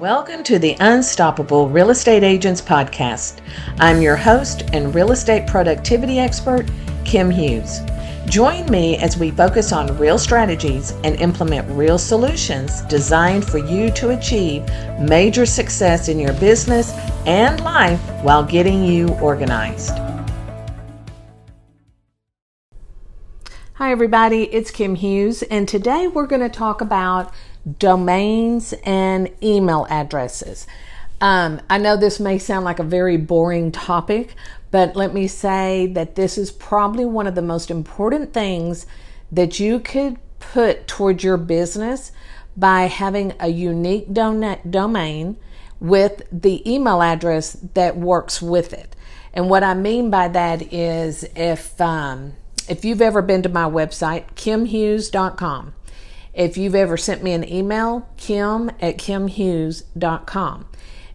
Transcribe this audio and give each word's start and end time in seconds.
Welcome 0.00 0.42
to 0.42 0.58
the 0.58 0.76
Unstoppable 0.80 1.70
Real 1.70 1.88
Estate 1.88 2.22
Agents 2.22 2.60
Podcast. 2.60 3.40
I'm 3.78 4.02
your 4.02 4.14
host 4.14 4.64
and 4.74 4.94
real 4.94 5.10
estate 5.10 5.46
productivity 5.46 6.18
expert, 6.18 6.66
Kim 7.06 7.30
Hughes. 7.30 7.80
Join 8.26 8.66
me 8.66 8.98
as 8.98 9.16
we 9.16 9.30
focus 9.30 9.72
on 9.72 9.96
real 9.96 10.18
strategies 10.18 10.90
and 11.02 11.16
implement 11.16 11.66
real 11.70 11.96
solutions 11.96 12.82
designed 12.82 13.46
for 13.46 13.56
you 13.56 13.90
to 13.92 14.10
achieve 14.10 14.68
major 15.00 15.46
success 15.46 16.08
in 16.08 16.18
your 16.18 16.34
business 16.34 16.92
and 17.24 17.64
life 17.64 18.00
while 18.22 18.44
getting 18.44 18.84
you 18.84 19.08
organized. 19.20 19.96
Hi, 23.76 23.92
everybody, 23.92 24.44
it's 24.54 24.70
Kim 24.70 24.94
Hughes, 24.94 25.42
and 25.44 25.66
today 25.66 26.06
we're 26.06 26.26
going 26.26 26.42
to 26.42 26.50
talk 26.50 26.82
about 26.82 27.32
domains 27.78 28.74
and 28.84 29.30
email 29.42 29.86
addresses. 29.90 30.66
Um, 31.20 31.60
I 31.70 31.78
know 31.78 31.96
this 31.96 32.20
may 32.20 32.38
sound 32.38 32.64
like 32.64 32.78
a 32.78 32.84
very 32.84 33.16
boring 33.16 33.72
topic, 33.72 34.34
but 34.70 34.96
let 34.96 35.14
me 35.14 35.26
say 35.26 35.86
that 35.94 36.14
this 36.14 36.36
is 36.36 36.52
probably 36.52 37.04
one 37.04 37.26
of 37.26 37.34
the 37.34 37.42
most 37.42 37.70
important 37.70 38.34
things 38.34 38.86
that 39.32 39.58
you 39.58 39.80
could 39.80 40.18
put 40.38 40.86
towards 40.86 41.24
your 41.24 41.36
business 41.36 42.12
by 42.56 42.82
having 42.82 43.32
a 43.40 43.48
unique 43.48 44.12
domain 44.12 45.36
with 45.80 46.22
the 46.32 46.70
email 46.70 47.02
address 47.02 47.52
that 47.74 47.96
works 47.96 48.40
with 48.40 48.72
it. 48.72 48.96
And 49.32 49.50
what 49.50 49.62
I 49.62 49.74
mean 49.74 50.10
by 50.10 50.28
that 50.28 50.72
is 50.72 51.24
if 51.36 51.78
um, 51.80 52.34
if 52.68 52.84
you've 52.84 53.02
ever 53.02 53.22
been 53.22 53.42
to 53.42 53.48
my 53.48 53.64
website, 53.64 54.32
kimhughes.com, 54.34 55.74
if 56.36 56.58
you've 56.58 56.74
ever 56.74 56.98
sent 56.98 57.22
me 57.22 57.32
an 57.32 57.50
email, 57.50 58.06
kim 58.18 58.68
at 58.80 58.98
kimhughes.com. 58.98 60.66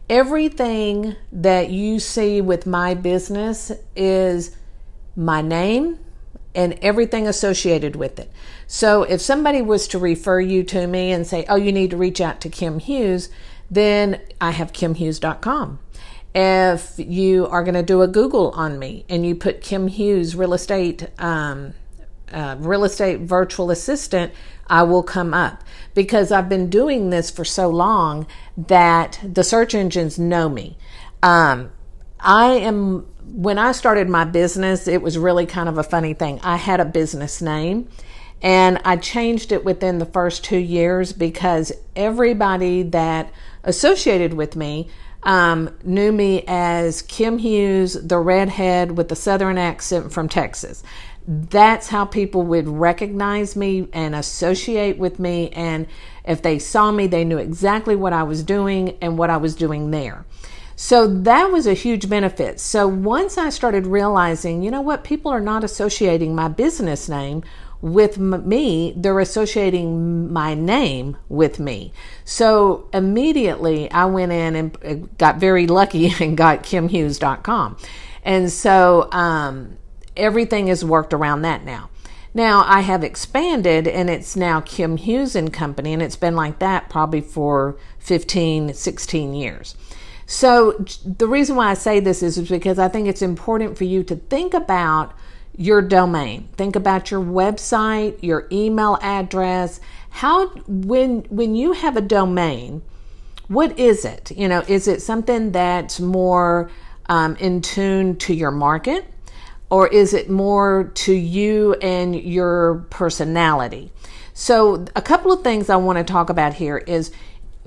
Everything 0.09 1.15
that 1.31 1.69
you 1.69 1.99
see 1.99 2.41
with 2.41 2.65
my 2.65 2.95
business 2.95 3.71
is 3.95 4.57
my 5.15 5.41
name 5.41 5.99
and 6.55 6.73
everything 6.81 7.27
associated 7.27 7.95
with 7.95 8.19
it. 8.19 8.31
So 8.65 9.03
if 9.03 9.21
somebody 9.21 9.61
was 9.61 9.87
to 9.89 9.99
refer 9.99 10.41
you 10.41 10.63
to 10.63 10.87
me 10.87 11.11
and 11.11 11.25
say, 11.25 11.45
oh, 11.47 11.55
you 11.55 11.71
need 11.71 11.91
to 11.91 11.97
reach 11.97 12.19
out 12.19 12.41
to 12.41 12.49
Kim 12.49 12.79
Hughes, 12.79 13.29
then 13.69 14.19
I 14.41 14.51
have 14.51 14.73
kimhughes.com. 14.73 15.79
If 16.33 16.93
you 16.97 17.45
are 17.47 17.63
going 17.63 17.75
to 17.75 17.83
do 17.83 18.01
a 18.01 18.07
Google 18.07 18.49
on 18.51 18.79
me 18.79 19.05
and 19.07 19.23
you 19.25 19.35
put 19.35 19.61
Kim 19.61 19.87
Hughes 19.87 20.35
real 20.35 20.53
estate, 20.53 21.07
um, 21.19 21.73
uh, 22.33 22.55
real 22.59 22.83
estate 22.83 23.21
virtual 23.21 23.71
assistant, 23.71 24.33
I 24.67 24.83
will 24.83 25.03
come 25.03 25.33
up 25.33 25.63
because 25.93 26.31
I've 26.31 26.47
been 26.47 26.69
doing 26.69 27.09
this 27.09 27.29
for 27.29 27.43
so 27.43 27.67
long 27.69 28.25
that 28.55 29.19
the 29.23 29.43
search 29.43 29.75
engines 29.75 30.17
know 30.17 30.47
me. 30.47 30.77
Um, 31.21 31.71
I 32.19 32.53
am, 32.53 33.05
when 33.25 33.57
I 33.57 33.73
started 33.73 34.07
my 34.07 34.23
business, 34.23 34.87
it 34.87 35.01
was 35.01 35.17
really 35.17 35.45
kind 35.45 35.67
of 35.67 35.77
a 35.77 35.83
funny 35.83 36.13
thing. 36.13 36.39
I 36.41 36.55
had 36.55 36.79
a 36.79 36.85
business 36.85 37.41
name 37.41 37.89
and 38.41 38.79
I 38.85 38.97
changed 38.97 39.51
it 39.51 39.63
within 39.63 39.99
the 39.99 40.05
first 40.05 40.43
two 40.43 40.57
years 40.57 41.13
because 41.13 41.71
everybody 41.95 42.83
that 42.83 43.31
associated 43.63 44.33
with 44.33 44.55
me 44.55 44.89
um, 45.23 45.75
knew 45.83 46.11
me 46.11 46.43
as 46.47 47.03
Kim 47.03 47.37
Hughes, 47.37 47.93
the 47.93 48.17
redhead 48.17 48.97
with 48.97 49.09
the 49.09 49.15
southern 49.15 49.57
accent 49.57 50.11
from 50.11 50.27
Texas 50.27 50.83
that's 51.27 51.87
how 51.87 52.05
people 52.05 52.43
would 52.43 52.67
recognize 52.67 53.55
me 53.55 53.87
and 53.93 54.15
associate 54.15 54.97
with 54.97 55.19
me. 55.19 55.49
And 55.49 55.87
if 56.25 56.41
they 56.41 56.59
saw 56.59 56.91
me, 56.91 57.07
they 57.07 57.23
knew 57.23 57.37
exactly 57.37 57.95
what 57.95 58.13
I 58.13 58.23
was 58.23 58.43
doing 58.43 58.97
and 59.01 59.17
what 59.17 59.29
I 59.29 59.37
was 59.37 59.55
doing 59.55 59.91
there. 59.91 60.25
So 60.75 61.05
that 61.05 61.51
was 61.51 61.67
a 61.67 61.75
huge 61.75 62.09
benefit. 62.09 62.59
So 62.59 62.87
once 62.87 63.37
I 63.37 63.49
started 63.49 63.85
realizing, 63.85 64.63
you 64.63 64.71
know 64.71 64.81
what, 64.81 65.03
people 65.03 65.31
are 65.31 65.39
not 65.39 65.63
associating 65.63 66.33
my 66.33 66.47
business 66.47 67.07
name 67.07 67.43
with 67.81 68.17
me, 68.17 68.93
they're 68.95 69.19
associating 69.19 70.31
my 70.31 70.53
name 70.53 71.17
with 71.29 71.59
me. 71.59 71.93
So 72.25 72.89
immediately 72.93 73.91
I 73.91 74.05
went 74.05 74.31
in 74.31 74.55
and 74.55 74.77
uh, 74.83 75.07
got 75.17 75.37
very 75.37 75.67
lucky 75.67 76.13
and 76.19 76.37
got 76.37 76.63
kimhughes.com. 76.63 77.77
And 78.23 78.51
so, 78.51 79.11
um, 79.11 79.77
everything 80.15 80.67
is 80.67 80.83
worked 80.83 81.13
around 81.13 81.41
that 81.43 81.63
now. 81.63 81.89
Now 82.33 82.63
I 82.65 82.81
have 82.81 83.03
expanded 83.03 83.87
and 83.87 84.09
it's 84.09 84.35
now 84.35 84.61
Kim 84.61 84.97
Hughes 84.97 85.35
and 85.35 85.51
Company 85.51 85.93
and 85.93 86.01
it's 86.01 86.15
been 86.15 86.35
like 86.35 86.59
that 86.59 86.89
probably 86.89 87.21
for 87.21 87.77
15, 87.99 88.73
16 88.73 89.33
years. 89.33 89.75
So 90.25 90.85
the 91.05 91.27
reason 91.27 91.57
why 91.57 91.71
I 91.71 91.73
say 91.73 91.99
this 91.99 92.23
is 92.23 92.47
because 92.47 92.79
I 92.79 92.87
think 92.87 93.07
it's 93.07 93.21
important 93.21 93.77
for 93.77 93.83
you 93.83 94.01
to 94.03 94.15
think 94.15 94.53
about 94.53 95.13
your 95.57 95.81
domain. 95.81 96.47
Think 96.55 96.77
about 96.77 97.11
your 97.11 97.21
website, 97.21 98.17
your 98.23 98.47
email 98.49 98.97
address. 99.01 99.81
How 100.09 100.47
when 100.67 101.25
when 101.29 101.55
you 101.55 101.73
have 101.73 101.97
a 101.97 102.01
domain, 102.01 102.81
what 103.49 103.77
is 103.77 104.05
it? 104.05 104.31
You 104.31 104.47
know, 104.47 104.63
is 104.69 104.87
it 104.87 105.01
something 105.01 105.51
that's 105.51 105.99
more 105.99 106.71
um, 107.09 107.35
in 107.35 107.61
tune 107.61 108.15
to 108.17 108.33
your 108.33 108.51
market? 108.51 109.10
Or 109.71 109.87
is 109.87 110.13
it 110.13 110.29
more 110.29 110.91
to 110.93 111.13
you 111.13 111.73
and 111.75 112.13
your 112.15 112.85
personality? 112.91 113.89
So, 114.33 114.85
a 114.95 115.01
couple 115.01 115.31
of 115.31 115.43
things 115.43 115.69
I 115.69 115.77
want 115.77 115.97
to 115.97 116.03
talk 116.03 116.29
about 116.29 116.53
here 116.53 116.77
is 116.77 117.11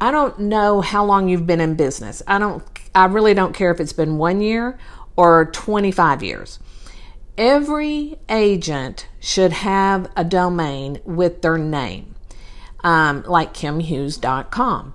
I 0.00 0.10
don't 0.10 0.38
know 0.38 0.82
how 0.82 1.04
long 1.04 1.28
you've 1.28 1.47
been 1.47 1.60
in 1.60 1.75
business. 1.75 2.22
I 2.26 2.38
don't 2.38 2.62
I 2.94 3.06
really 3.06 3.34
don't 3.34 3.54
care 3.54 3.72
if 3.72 3.81
it's 3.81 3.92
been 3.92 4.19
1 4.19 4.41
year 4.41 4.78
or 5.16 5.47
25 5.47 6.22
years. 6.22 6.60
Every 7.37 8.16
agent 8.28 9.09
should 9.19 9.53
have 9.53 10.09
a 10.15 10.25
domain 10.25 11.00
with 11.04 11.42
their 11.42 11.59
name, 11.59 12.15
um, 12.84 13.25
like 13.26 13.54
kimhughes.com. 13.54 14.94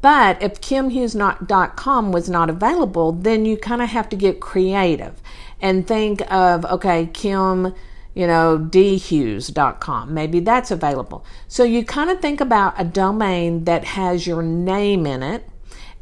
But 0.00 0.42
if 0.42 0.60
kimhughes.com 0.60 2.12
was 2.12 2.28
not 2.28 2.50
available, 2.50 3.12
then 3.12 3.44
you 3.44 3.56
kind 3.56 3.82
of 3.82 3.88
have 3.88 4.08
to 4.10 4.16
get 4.16 4.40
creative 4.40 5.20
and 5.60 5.86
think 5.86 6.20
of, 6.30 6.64
okay, 6.64 7.06
Kim, 7.12 7.74
you 8.14 8.26
know, 8.26 8.58
dhughes.com. 8.58 10.12
Maybe 10.12 10.40
that's 10.40 10.70
available. 10.70 11.24
So 11.46 11.62
you 11.64 11.84
kind 11.84 12.10
of 12.10 12.20
think 12.20 12.40
about 12.40 12.74
a 12.76 12.84
domain 12.84 13.64
that 13.64 13.84
has 13.84 14.26
your 14.26 14.42
name 14.42 15.06
in 15.06 15.22
it 15.22 15.48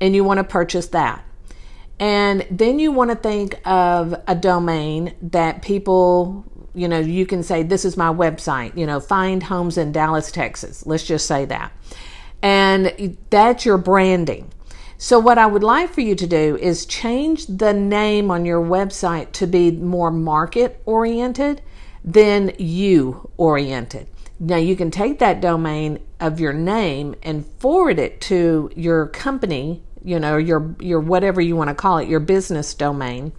and 0.00 0.14
you 0.14 0.24
want 0.24 0.38
to 0.38 0.44
purchase 0.44 0.86
that. 0.88 1.24
And 1.98 2.46
then 2.50 2.78
you 2.78 2.92
want 2.92 3.10
to 3.10 3.16
think 3.16 3.60
of 3.66 4.14
a 4.26 4.34
domain 4.34 5.14
that 5.22 5.62
people, 5.62 6.44
you 6.74 6.88
know, 6.88 6.98
you 6.98 7.24
can 7.26 7.42
say, 7.42 7.62
this 7.62 7.84
is 7.84 7.96
my 7.96 8.12
website, 8.12 8.76
you 8.76 8.86
know, 8.86 9.00
find 9.00 9.42
homes 9.42 9.78
in 9.78 9.92
Dallas, 9.92 10.30
Texas. 10.30 10.84
Let's 10.86 11.04
just 11.04 11.26
say 11.26 11.46
that. 11.46 11.72
And 12.42 13.16
that's 13.30 13.64
your 13.64 13.78
branding. 13.78 14.52
So, 14.98 15.18
what 15.18 15.36
I 15.36 15.46
would 15.46 15.62
like 15.62 15.92
for 15.92 16.00
you 16.00 16.14
to 16.14 16.26
do 16.26 16.56
is 16.56 16.86
change 16.86 17.46
the 17.46 17.74
name 17.74 18.30
on 18.30 18.46
your 18.46 18.62
website 18.62 19.32
to 19.32 19.46
be 19.46 19.70
more 19.70 20.10
market 20.10 20.80
oriented 20.86 21.60
than 22.02 22.52
you 22.58 23.30
oriented. 23.36 24.06
Now, 24.40 24.56
you 24.56 24.74
can 24.74 24.90
take 24.90 25.18
that 25.18 25.40
domain 25.40 26.00
of 26.18 26.40
your 26.40 26.54
name 26.54 27.14
and 27.22 27.46
forward 27.58 27.98
it 27.98 28.20
to 28.22 28.70
your 28.74 29.08
company, 29.08 29.82
you 30.02 30.18
know, 30.18 30.38
your, 30.38 30.74
your 30.80 31.00
whatever 31.00 31.40
you 31.40 31.56
want 31.56 31.68
to 31.68 31.74
call 31.74 31.98
it, 31.98 32.08
your 32.08 32.20
business 32.20 32.72
domain. 32.72 33.32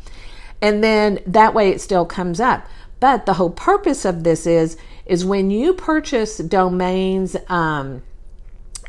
And 0.61 0.83
then 0.83 1.19
that 1.25 1.53
way 1.53 1.69
it 1.69 1.81
still 1.81 2.05
comes 2.05 2.39
up. 2.39 2.67
But 2.99 3.25
the 3.25 3.33
whole 3.33 3.51
purpose 3.51 4.05
of 4.05 4.23
this 4.23 4.45
is, 4.45 4.77
is 5.05 5.23
when 5.23 5.49
you 5.51 5.73
purchase 5.73 6.37
domains 6.37 7.35
um, 7.47 8.01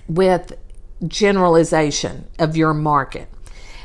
with 0.08 0.52
generalization 1.06 2.26
of 2.38 2.56
your 2.56 2.74
market. 2.74 3.28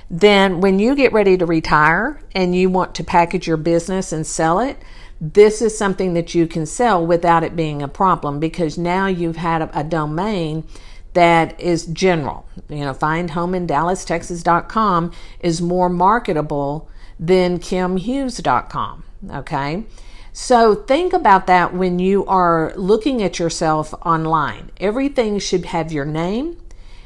Then, 0.09 0.61
when 0.61 0.79
you 0.79 0.95
get 0.95 1.13
ready 1.13 1.37
to 1.37 1.45
retire 1.45 2.19
and 2.33 2.55
you 2.55 2.69
want 2.69 2.95
to 2.95 3.03
package 3.03 3.47
your 3.47 3.57
business 3.57 4.11
and 4.11 4.27
sell 4.27 4.59
it, 4.59 4.77
this 5.19 5.61
is 5.61 5.77
something 5.77 6.13
that 6.13 6.33
you 6.35 6.47
can 6.47 6.65
sell 6.65 7.05
without 7.05 7.43
it 7.43 7.55
being 7.55 7.81
a 7.81 7.87
problem 7.87 8.39
because 8.39 8.77
now 8.77 9.07
you've 9.07 9.37
had 9.37 9.61
a, 9.61 9.79
a 9.79 9.83
domain 9.83 10.65
that 11.13 11.59
is 11.59 11.87
general. 11.87 12.45
You 12.69 12.81
know, 12.81 12.93
findhomeindallastexas.com 12.93 15.11
is 15.39 15.61
more 15.61 15.89
marketable 15.89 16.87
than 17.19 17.57
kimhughes.com. 17.59 19.03
Okay. 19.31 19.85
So 20.33 20.75
think 20.75 21.13
about 21.13 21.47
that 21.47 21.73
when 21.73 21.99
you 21.99 22.25
are 22.25 22.73
looking 22.75 23.21
at 23.21 23.39
yourself 23.39 23.93
online. 24.03 24.71
Everything 24.79 25.39
should 25.39 25.65
have 25.65 25.91
your 25.91 26.05
name, 26.05 26.57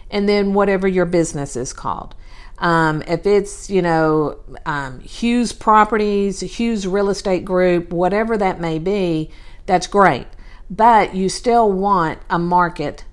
and 0.10 0.28
then 0.28 0.54
whatever 0.54 0.88
your 0.88 1.06
business 1.06 1.56
is 1.56 1.74
called. 1.74 2.16
Um, 2.60 3.04
if 3.08 3.26
it's, 3.26 3.70
you 3.70 3.82
know, 3.82 4.40
um, 4.66 5.00
Hughes 5.02 5.54
Properties, 5.54 6.40
Hughes 6.40 6.88
Real 6.88 7.10
Estate 7.10 7.46
Group, 7.46 7.92
whatever 7.92 8.38
that 8.38 8.60
may 8.60 8.80
be, 8.80 9.30
that's 9.66 9.86
great. 9.86 10.28
But 10.70 11.16
you 11.16 11.30
still 11.30 11.72
want 11.72 12.20
a 12.30 12.40
market 12.40 13.06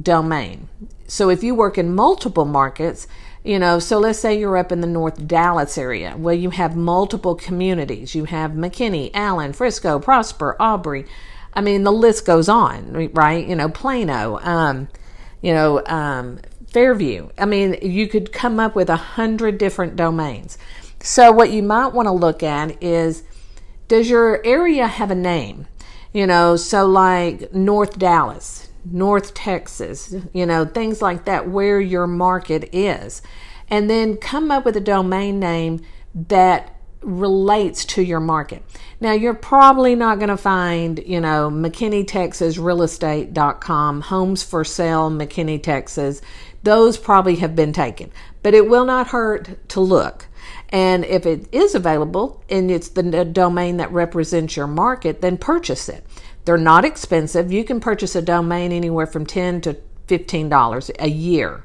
domain. 0.00 0.68
so 1.06 1.28
if 1.28 1.42
you 1.42 1.54
work 1.54 1.76
in 1.76 1.94
multiple 1.94 2.46
markets, 2.46 3.06
you 3.44 3.58
know, 3.58 3.78
so 3.78 3.98
let's 3.98 4.18
say 4.18 4.38
you're 4.38 4.56
up 4.56 4.70
in 4.70 4.80
the 4.80 4.86
North 4.86 5.26
Dallas 5.26 5.76
area. 5.76 6.14
Well, 6.16 6.34
you 6.34 6.50
have 6.50 6.76
multiple 6.76 7.34
communities. 7.34 8.14
You 8.14 8.24
have 8.24 8.52
McKinney, 8.52 9.10
Allen, 9.12 9.52
Frisco, 9.52 9.98
Prosper, 9.98 10.56
Aubrey. 10.60 11.04
I 11.52 11.60
mean, 11.60 11.82
the 11.82 11.92
list 11.92 12.24
goes 12.24 12.48
on, 12.48 13.10
right? 13.12 13.46
You 13.46 13.56
know, 13.56 13.68
Plano, 13.68 14.38
um, 14.42 14.88
you 15.42 15.52
know, 15.52 15.84
um, 15.86 16.38
Fairview. 16.68 17.28
I 17.36 17.44
mean, 17.44 17.76
you 17.82 18.08
could 18.08 18.32
come 18.32 18.58
up 18.58 18.74
with 18.74 18.88
a 18.88 18.96
hundred 18.96 19.58
different 19.58 19.94
domains. 19.94 20.56
So 21.00 21.30
what 21.30 21.50
you 21.50 21.62
might 21.62 21.88
want 21.88 22.06
to 22.06 22.12
look 22.12 22.42
at 22.42 22.82
is, 22.82 23.24
does 23.88 24.08
your 24.08 24.40
area 24.46 24.86
have 24.86 25.10
a 25.10 25.14
name? 25.14 25.66
You 26.14 26.26
know, 26.26 26.56
so 26.56 26.86
like 26.86 27.52
North 27.52 27.98
Dallas, 27.98 28.70
North 28.84 29.34
Texas, 29.34 30.14
you 30.32 30.46
know, 30.46 30.64
things 30.64 31.02
like 31.02 31.26
that, 31.26 31.48
where 31.48 31.80
your 31.80 32.06
market 32.06 32.70
is. 32.72 33.20
And 33.68 33.90
then 33.90 34.16
come 34.16 34.50
up 34.50 34.64
with 34.64 34.76
a 34.76 34.80
domain 34.80 35.38
name 35.38 35.80
that 36.14 36.76
relates 37.02 37.84
to 37.84 38.02
your 38.02 38.20
market. 38.20 38.62
Now, 39.00 39.12
you're 39.12 39.34
probably 39.34 39.94
not 39.94 40.18
going 40.18 40.28
to 40.28 40.36
find, 40.36 41.02
you 41.04 41.20
know, 41.20 41.50
McKinney, 41.50 42.06
Texas, 42.06 42.56
realestate.com, 42.56 44.02
homes 44.02 44.42
for 44.42 44.64
sale, 44.64 45.10
McKinney, 45.10 45.62
Texas. 45.62 46.20
Those 46.62 46.96
probably 46.96 47.36
have 47.36 47.56
been 47.56 47.72
taken, 47.72 48.12
but 48.42 48.54
it 48.54 48.68
will 48.68 48.84
not 48.84 49.08
hurt 49.08 49.68
to 49.70 49.80
look. 49.80 50.26
And 50.68 51.04
if 51.04 51.26
it 51.26 51.48
is 51.52 51.74
available 51.74 52.42
and 52.48 52.70
it's 52.70 52.88
the 52.88 53.24
domain 53.24 53.76
that 53.78 53.92
represents 53.92 54.56
your 54.56 54.66
market, 54.66 55.20
then 55.20 55.36
purchase 55.36 55.88
it. 55.88 56.06
They're 56.44 56.56
not 56.56 56.84
expensive. 56.84 57.52
You 57.52 57.64
can 57.64 57.80
purchase 57.80 58.16
a 58.16 58.22
domain 58.22 58.72
anywhere 58.72 59.06
from 59.06 59.26
10 59.26 59.60
to 59.62 59.76
$15 60.08 60.90
a 60.98 61.08
year. 61.08 61.64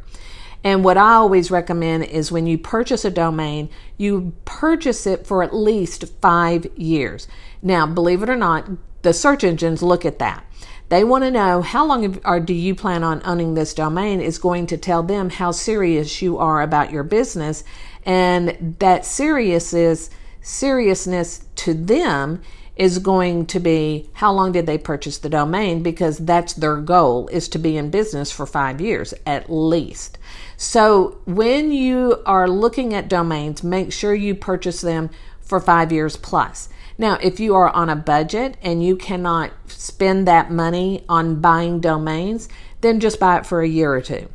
And 0.67 0.83
what 0.83 0.97
I 0.97 1.13
always 1.13 1.49
recommend 1.49 2.03
is 2.03 2.29
when 2.29 2.45
you 2.45 2.57
purchase 2.57 3.05
a 3.05 3.09
domain, 3.09 3.69
you 3.95 4.33
purchase 4.43 5.07
it 5.07 5.25
for 5.25 5.41
at 5.41 5.55
least 5.55 6.03
five 6.19 6.65
years. 6.77 7.25
Now, 7.61 7.87
believe 7.87 8.21
it 8.21 8.29
or 8.29 8.35
not, 8.35 8.67
the 9.01 9.13
search 9.13 9.45
engines 9.45 9.81
look 9.81 10.03
at 10.03 10.19
that. 10.19 10.45
They 10.89 11.05
want 11.05 11.23
to 11.23 11.31
know 11.31 11.61
how 11.61 11.85
long 11.85 12.19
or 12.25 12.41
do 12.41 12.53
you 12.53 12.75
plan 12.75 13.01
on 13.01 13.21
owning 13.23 13.53
this 13.53 13.73
domain 13.73 14.19
is 14.19 14.37
going 14.37 14.67
to 14.67 14.77
tell 14.77 15.03
them 15.03 15.29
how 15.29 15.51
serious 15.51 16.21
you 16.21 16.37
are 16.37 16.61
about 16.61 16.91
your 16.91 17.03
business 17.03 17.63
and 18.05 18.75
that 18.79 19.05
serious 19.05 19.73
is 19.73 20.09
seriousness 20.41 21.45
to 21.55 21.73
them 21.73 22.41
is 22.77 22.99
going 22.99 23.45
to 23.47 23.59
be 23.59 24.09
how 24.13 24.31
long 24.31 24.51
did 24.51 24.65
they 24.65 24.77
purchase 24.77 25.17
the 25.17 25.29
domain 25.29 25.83
because 25.83 26.17
that's 26.19 26.53
their 26.53 26.77
goal 26.77 27.27
is 27.29 27.49
to 27.49 27.57
be 27.57 27.75
in 27.75 27.89
business 27.89 28.31
for 28.31 28.45
5 28.45 28.79
years 28.79 29.13
at 29.25 29.49
least. 29.49 30.17
So 30.55 31.19
when 31.25 31.71
you 31.71 32.21
are 32.25 32.47
looking 32.47 32.93
at 32.93 33.09
domains, 33.09 33.63
make 33.63 33.91
sure 33.91 34.13
you 34.13 34.35
purchase 34.35 34.81
them 34.81 35.09
for 35.41 35.59
5 35.59 35.91
years 35.91 36.17
plus. 36.17 36.69
Now, 36.97 37.17
if 37.21 37.39
you 37.39 37.53
are 37.55 37.69
on 37.69 37.89
a 37.89 37.95
budget 37.95 38.57
and 38.61 38.83
you 38.83 38.95
cannot 38.95 39.51
spend 39.67 40.27
that 40.27 40.51
money 40.51 41.05
on 41.07 41.39
buying 41.41 41.79
domains, 41.79 42.49
then 42.81 42.99
just 42.99 43.19
buy 43.19 43.37
it 43.37 43.45
for 43.45 43.61
a 43.61 43.67
year 43.67 43.93
or 43.93 44.01
two. 44.01 44.29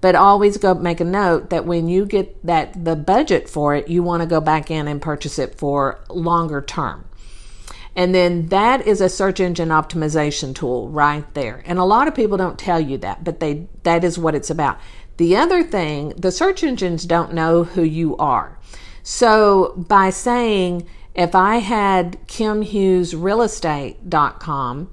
But 0.00 0.14
always 0.14 0.56
go 0.56 0.74
make 0.74 1.00
a 1.00 1.04
note 1.04 1.50
that 1.50 1.66
when 1.66 1.88
you 1.88 2.06
get 2.06 2.44
that 2.46 2.84
the 2.84 2.96
budget 2.96 3.48
for 3.48 3.74
it, 3.74 3.88
you 3.88 4.02
want 4.02 4.22
to 4.22 4.28
go 4.28 4.40
back 4.40 4.70
in 4.70 4.88
and 4.88 5.00
purchase 5.00 5.38
it 5.38 5.56
for 5.56 5.98
longer 6.08 6.60
term. 6.60 7.04
And 7.96 8.14
then 8.14 8.46
that 8.48 8.86
is 8.86 9.00
a 9.00 9.08
search 9.08 9.40
engine 9.40 9.70
optimization 9.70 10.54
tool 10.54 10.90
right 10.90 11.24
there. 11.34 11.62
And 11.64 11.78
a 11.78 11.84
lot 11.84 12.06
of 12.06 12.14
people 12.14 12.36
don't 12.36 12.58
tell 12.58 12.78
you 12.78 12.98
that, 12.98 13.24
but 13.24 13.40
they 13.40 13.66
that 13.82 14.04
is 14.04 14.18
what 14.18 14.34
it's 14.34 14.50
about. 14.50 14.78
The 15.16 15.34
other 15.34 15.62
thing, 15.62 16.10
the 16.10 16.30
search 16.30 16.62
engines 16.62 17.06
don't 17.06 17.32
know 17.32 17.64
who 17.64 17.82
you 17.82 18.14
are. 18.18 18.58
So 19.02 19.72
by 19.88 20.10
saying 20.10 20.86
if 21.14 21.34
I 21.34 21.56
had 21.56 22.18
kimhughesrealestate.com 22.26 24.90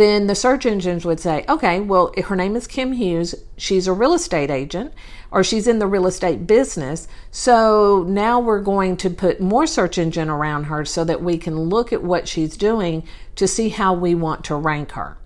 then 0.00 0.26
the 0.26 0.34
search 0.34 0.64
engines 0.66 1.04
would 1.04 1.20
say, 1.20 1.44
okay, 1.48 1.80
well, 1.80 2.12
her 2.24 2.34
name 2.34 2.56
is 2.56 2.66
Kim 2.66 2.92
Hughes. 2.92 3.34
She's 3.56 3.86
a 3.86 3.92
real 3.92 4.14
estate 4.14 4.50
agent 4.50 4.94
or 5.30 5.44
she's 5.44 5.66
in 5.66 5.78
the 5.78 5.86
real 5.86 6.06
estate 6.06 6.46
business. 6.46 7.06
So 7.30 8.04
now 8.08 8.40
we're 8.40 8.62
going 8.62 8.96
to 8.98 9.10
put 9.10 9.40
more 9.40 9.66
search 9.66 9.98
engine 9.98 10.28
around 10.28 10.64
her 10.64 10.84
so 10.84 11.04
that 11.04 11.22
we 11.22 11.38
can 11.38 11.58
look 11.58 11.92
at 11.92 12.02
what 12.02 12.26
she's 12.26 12.56
doing 12.56 13.04
to 13.36 13.46
see 13.46 13.68
how 13.68 13.94
we 13.94 14.14
want 14.14 14.44
to 14.46 14.54
rank 14.56 14.92
her. 14.92 15.16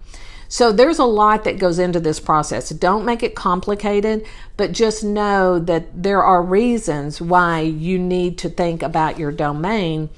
So 0.48 0.72
there's 0.72 0.98
a 0.98 1.04
lot 1.04 1.44
that 1.44 1.58
goes 1.58 1.78
into 1.78 2.00
this 2.00 2.20
process. 2.20 2.68
Don't 2.68 3.04
make 3.04 3.22
it 3.22 3.34
complicated, 3.34 4.26
but 4.56 4.72
just 4.72 5.02
know 5.02 5.58
that 5.58 6.02
there 6.02 6.22
are 6.22 6.42
reasons 6.42 7.20
why 7.20 7.60
you 7.60 7.98
need 7.98 8.38
to 8.38 8.48
think 8.48 8.82
about 8.82 9.18
your 9.18 9.32
domain. 9.32 10.10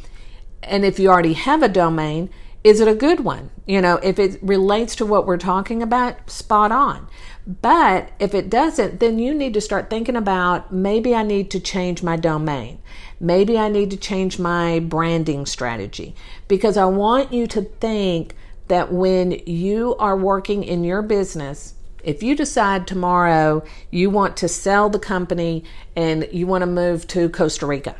And 0.62 0.84
if 0.84 0.98
you 0.98 1.08
already 1.08 1.34
have 1.34 1.62
a 1.62 1.68
domain, 1.68 2.28
is 2.66 2.80
it 2.80 2.88
a 2.88 2.96
good 2.96 3.20
one? 3.20 3.48
You 3.64 3.80
know, 3.80 4.00
if 4.02 4.18
it 4.18 4.42
relates 4.42 4.96
to 4.96 5.06
what 5.06 5.24
we're 5.24 5.36
talking 5.36 5.84
about, 5.84 6.28
spot 6.28 6.72
on. 6.72 7.06
But 7.46 8.10
if 8.18 8.34
it 8.34 8.50
doesn't, 8.50 8.98
then 8.98 9.20
you 9.20 9.34
need 9.34 9.54
to 9.54 9.60
start 9.60 9.88
thinking 9.88 10.16
about 10.16 10.72
maybe 10.72 11.14
I 11.14 11.22
need 11.22 11.48
to 11.52 11.60
change 11.60 12.02
my 12.02 12.16
domain. 12.16 12.80
Maybe 13.20 13.56
I 13.56 13.68
need 13.68 13.92
to 13.92 13.96
change 13.96 14.40
my 14.40 14.80
branding 14.80 15.46
strategy 15.46 16.16
because 16.48 16.76
I 16.76 16.86
want 16.86 17.32
you 17.32 17.46
to 17.46 17.62
think 17.62 18.34
that 18.66 18.92
when 18.92 19.30
you 19.46 19.94
are 20.00 20.16
working 20.16 20.64
in 20.64 20.82
your 20.82 21.02
business, 21.02 21.74
if 22.02 22.20
you 22.20 22.34
decide 22.34 22.88
tomorrow 22.88 23.62
you 23.92 24.10
want 24.10 24.36
to 24.38 24.48
sell 24.48 24.90
the 24.90 24.98
company 24.98 25.62
and 25.94 26.26
you 26.32 26.48
want 26.48 26.62
to 26.62 26.66
move 26.66 27.06
to 27.08 27.28
Costa 27.28 27.64
Rica, 27.64 27.94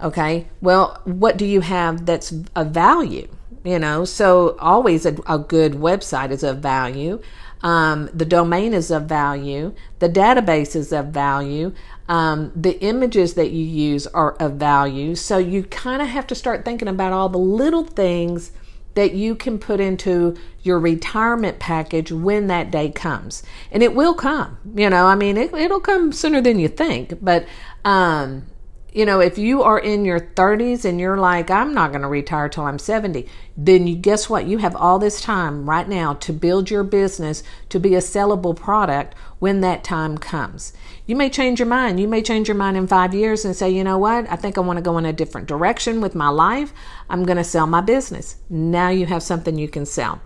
okay, 0.00 0.48
well, 0.60 1.00
what 1.04 1.36
do 1.36 1.46
you 1.46 1.60
have 1.60 2.04
that's 2.04 2.34
of 2.56 2.72
value? 2.72 3.28
You 3.64 3.78
know? 3.78 4.04
So 4.04 4.56
always 4.58 5.06
a, 5.06 5.16
a 5.26 5.38
good 5.38 5.74
website 5.74 6.30
is 6.30 6.42
of 6.42 6.58
value. 6.58 7.20
Um, 7.62 8.10
the 8.12 8.24
domain 8.24 8.74
is 8.74 8.90
of 8.90 9.04
value. 9.04 9.74
The 10.00 10.08
database 10.08 10.74
is 10.74 10.92
of 10.92 11.06
value. 11.06 11.72
Um, 12.08 12.50
the 12.56 12.80
images 12.80 13.34
that 13.34 13.50
you 13.50 13.64
use 13.64 14.06
are 14.08 14.32
of 14.34 14.54
value. 14.54 15.14
So 15.14 15.38
you 15.38 15.62
kind 15.64 16.02
of 16.02 16.08
have 16.08 16.26
to 16.28 16.34
start 16.34 16.64
thinking 16.64 16.88
about 16.88 17.12
all 17.12 17.28
the 17.28 17.38
little 17.38 17.84
things 17.84 18.50
that 18.94 19.14
you 19.14 19.34
can 19.34 19.58
put 19.58 19.80
into 19.80 20.36
your 20.62 20.78
retirement 20.78 21.58
package 21.58 22.12
when 22.12 22.48
that 22.48 22.70
day 22.70 22.90
comes. 22.90 23.42
And 23.70 23.82
it 23.82 23.94
will 23.94 24.14
come 24.14 24.58
you 24.74 24.90
know? 24.90 25.06
I 25.06 25.14
mean 25.14 25.36
it, 25.36 25.52
it'll 25.54 25.80
come 25.80 26.12
sooner 26.12 26.40
than 26.40 26.58
you 26.58 26.68
think 26.68 27.22
but 27.22 27.46
um, 27.84 28.46
you 28.92 29.06
know, 29.06 29.20
if 29.20 29.38
you 29.38 29.62
are 29.62 29.78
in 29.78 30.04
your 30.04 30.20
30s 30.20 30.84
and 30.84 31.00
you're 31.00 31.16
like, 31.16 31.50
I'm 31.50 31.72
not 31.72 31.92
going 31.92 32.02
to 32.02 32.08
retire 32.08 32.50
till 32.50 32.64
I'm 32.64 32.78
70, 32.78 33.26
then 33.56 33.86
you 33.86 33.96
guess 33.96 34.28
what? 34.28 34.46
You 34.46 34.58
have 34.58 34.76
all 34.76 34.98
this 34.98 35.22
time 35.22 35.68
right 35.68 35.88
now 35.88 36.12
to 36.14 36.32
build 36.32 36.70
your 36.70 36.84
business 36.84 37.42
to 37.70 37.80
be 37.80 37.94
a 37.94 38.00
sellable 38.00 38.54
product 38.54 39.14
when 39.38 39.62
that 39.62 39.82
time 39.82 40.18
comes. 40.18 40.74
You 41.06 41.16
may 41.16 41.30
change 41.30 41.58
your 41.58 41.68
mind. 41.68 42.00
You 42.00 42.06
may 42.08 42.22
change 42.22 42.48
your 42.48 42.56
mind 42.56 42.76
in 42.76 42.86
five 42.86 43.14
years 43.14 43.46
and 43.46 43.56
say, 43.56 43.70
you 43.70 43.82
know 43.82 43.96
what? 43.96 44.30
I 44.30 44.36
think 44.36 44.58
I 44.58 44.60
want 44.60 44.76
to 44.76 44.82
go 44.82 44.98
in 44.98 45.06
a 45.06 45.12
different 45.12 45.48
direction 45.48 46.02
with 46.02 46.14
my 46.14 46.28
life. 46.28 46.74
I'm 47.08 47.24
going 47.24 47.38
to 47.38 47.44
sell 47.44 47.66
my 47.66 47.80
business. 47.80 48.36
Now 48.50 48.90
you 48.90 49.06
have 49.06 49.22
something 49.22 49.58
you 49.58 49.68
can 49.68 49.86
sell 49.86 50.20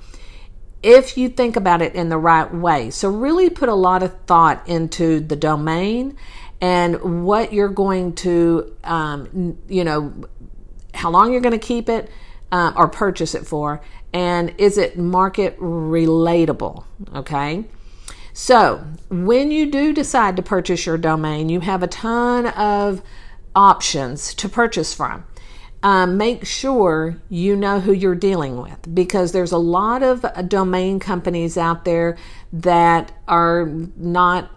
if 0.82 1.16
you 1.16 1.28
think 1.28 1.56
about 1.56 1.82
it 1.82 1.94
in 1.94 2.10
the 2.10 2.18
right 2.18 2.52
way. 2.54 2.90
So, 2.90 3.10
really 3.10 3.50
put 3.50 3.68
a 3.68 3.74
lot 3.74 4.04
of 4.04 4.16
thought 4.26 4.68
into 4.68 5.18
the 5.18 5.34
domain 5.34 6.16
and 6.60 7.24
what 7.24 7.52
you're 7.52 7.68
going 7.68 8.14
to, 8.14 8.74
um, 8.84 9.58
you 9.68 9.84
know, 9.84 10.12
how 10.94 11.10
long 11.10 11.32
you're 11.32 11.40
going 11.40 11.58
to 11.58 11.66
keep 11.66 11.88
it 11.88 12.10
um, 12.52 12.74
or 12.76 12.88
purchase 12.88 13.34
it 13.34 13.46
for, 13.46 13.82
and 14.12 14.54
is 14.58 14.78
it 14.78 14.98
market 14.98 15.58
relatable? 15.58 16.84
Okay. 17.14 17.64
So, 18.32 18.84
when 19.08 19.50
you 19.50 19.70
do 19.70 19.94
decide 19.94 20.36
to 20.36 20.42
purchase 20.42 20.84
your 20.84 20.98
domain, 20.98 21.48
you 21.48 21.60
have 21.60 21.82
a 21.82 21.86
ton 21.86 22.46
of 22.46 23.02
options 23.54 24.34
to 24.34 24.48
purchase 24.48 24.94
from. 24.94 25.24
Um, 25.82 26.16
make 26.16 26.44
sure 26.44 27.16
you 27.28 27.54
know 27.54 27.80
who 27.80 27.92
you're 27.92 28.14
dealing 28.14 28.60
with 28.60 28.94
because 28.94 29.32
there's 29.32 29.52
a 29.52 29.58
lot 29.58 30.02
of 30.02 30.24
domain 30.48 30.98
companies 30.98 31.56
out 31.56 31.84
there 31.84 32.16
that 32.52 33.12
are 33.28 33.66
not 33.96 34.50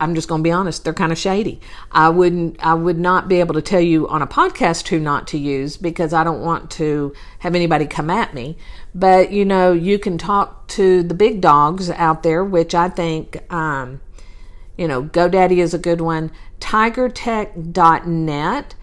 I'm 0.00 0.14
just 0.14 0.28
going 0.28 0.40
to 0.40 0.42
be 0.42 0.52
honest, 0.52 0.84
they're 0.84 0.94
kind 0.94 1.12
of 1.12 1.18
shady. 1.18 1.60
I 1.90 2.08
wouldn't 2.08 2.64
I 2.64 2.74
would 2.74 2.98
not 2.98 3.28
be 3.28 3.40
able 3.40 3.54
to 3.54 3.62
tell 3.62 3.80
you 3.80 4.08
on 4.08 4.22
a 4.22 4.26
podcast 4.26 4.88
who 4.88 4.98
not 4.98 5.26
to 5.28 5.38
use 5.38 5.76
because 5.76 6.12
I 6.12 6.24
don't 6.24 6.42
want 6.42 6.70
to 6.72 7.14
have 7.40 7.54
anybody 7.54 7.86
come 7.86 8.10
at 8.10 8.34
me. 8.34 8.56
But 8.94 9.32
you 9.32 9.44
know, 9.44 9.72
you 9.72 9.98
can 9.98 10.18
talk 10.18 10.68
to 10.68 11.02
the 11.02 11.14
big 11.14 11.40
dogs 11.40 11.90
out 11.90 12.22
there, 12.22 12.44
which 12.44 12.74
I 12.74 12.88
think 12.88 13.52
um, 13.52 14.00
you 14.76 14.88
know, 14.88 15.04
GoDaddy 15.04 15.58
is 15.58 15.74
a 15.74 15.78
good 15.78 16.00
one. 16.00 16.32
TigerTech.net, 16.60 18.74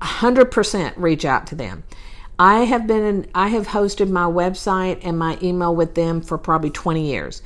100% 0.00 0.92
reach 0.96 1.24
out 1.24 1.46
to 1.48 1.54
them. 1.54 1.84
I 2.38 2.64
have 2.64 2.86
been 2.86 3.28
I 3.34 3.48
have 3.48 3.68
hosted 3.68 4.10
my 4.10 4.24
website 4.24 5.00
and 5.02 5.18
my 5.18 5.38
email 5.42 5.74
with 5.74 5.94
them 5.94 6.20
for 6.20 6.36
probably 6.36 6.68
20 6.70 7.06
years 7.06 7.40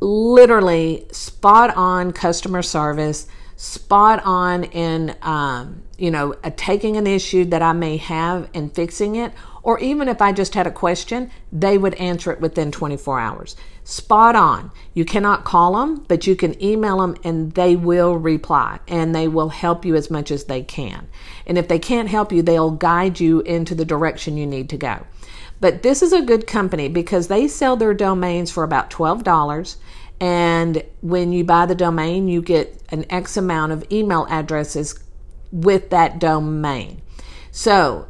literally 0.00 1.06
spot 1.10 1.76
on 1.76 2.12
customer 2.12 2.62
service, 2.62 3.26
spot 3.56 4.22
on 4.24 4.64
in, 4.64 5.16
um, 5.22 5.82
you 5.96 6.10
know, 6.10 6.32
taking 6.56 6.96
an 6.96 7.06
issue 7.06 7.44
that 7.46 7.62
I 7.62 7.72
may 7.72 7.96
have 7.96 8.48
and 8.54 8.72
fixing 8.72 9.16
it. 9.16 9.32
Or 9.64 9.78
even 9.80 10.08
if 10.08 10.22
I 10.22 10.32
just 10.32 10.54
had 10.54 10.66
a 10.66 10.70
question, 10.70 11.30
they 11.52 11.76
would 11.76 11.94
answer 11.94 12.32
it 12.32 12.40
within 12.40 12.70
24 12.70 13.20
hours. 13.20 13.56
Spot 13.84 14.36
on. 14.36 14.70
You 14.94 15.04
cannot 15.04 15.44
call 15.44 15.74
them, 15.74 16.04
but 16.08 16.26
you 16.26 16.36
can 16.36 16.62
email 16.62 16.98
them 16.98 17.16
and 17.24 17.52
they 17.52 17.74
will 17.74 18.16
reply 18.16 18.78
and 18.86 19.14
they 19.14 19.28
will 19.28 19.48
help 19.48 19.84
you 19.84 19.94
as 19.96 20.10
much 20.10 20.30
as 20.30 20.44
they 20.44 20.62
can. 20.62 21.08
And 21.46 21.58
if 21.58 21.68
they 21.68 21.78
can't 21.78 22.08
help 22.08 22.32
you, 22.32 22.42
they'll 22.42 22.70
guide 22.70 23.18
you 23.18 23.40
into 23.40 23.74
the 23.74 23.84
direction 23.84 24.36
you 24.36 24.46
need 24.46 24.70
to 24.70 24.76
go. 24.76 25.04
But 25.60 25.82
this 25.82 26.02
is 26.02 26.12
a 26.12 26.22
good 26.22 26.46
company 26.46 26.88
because 26.88 27.28
they 27.28 27.48
sell 27.48 27.76
their 27.76 27.94
domains 27.94 28.50
for 28.50 28.62
about 28.62 28.90
$12 28.90 29.76
and 30.20 30.82
when 31.00 31.32
you 31.32 31.44
buy 31.44 31.66
the 31.66 31.74
domain, 31.74 32.28
you 32.28 32.42
get 32.42 32.82
an 32.88 33.04
X 33.10 33.36
amount 33.36 33.72
of 33.72 33.84
email 33.90 34.26
addresses 34.28 34.98
with 35.52 35.90
that 35.90 36.18
domain. 36.18 37.02
So 37.50 38.08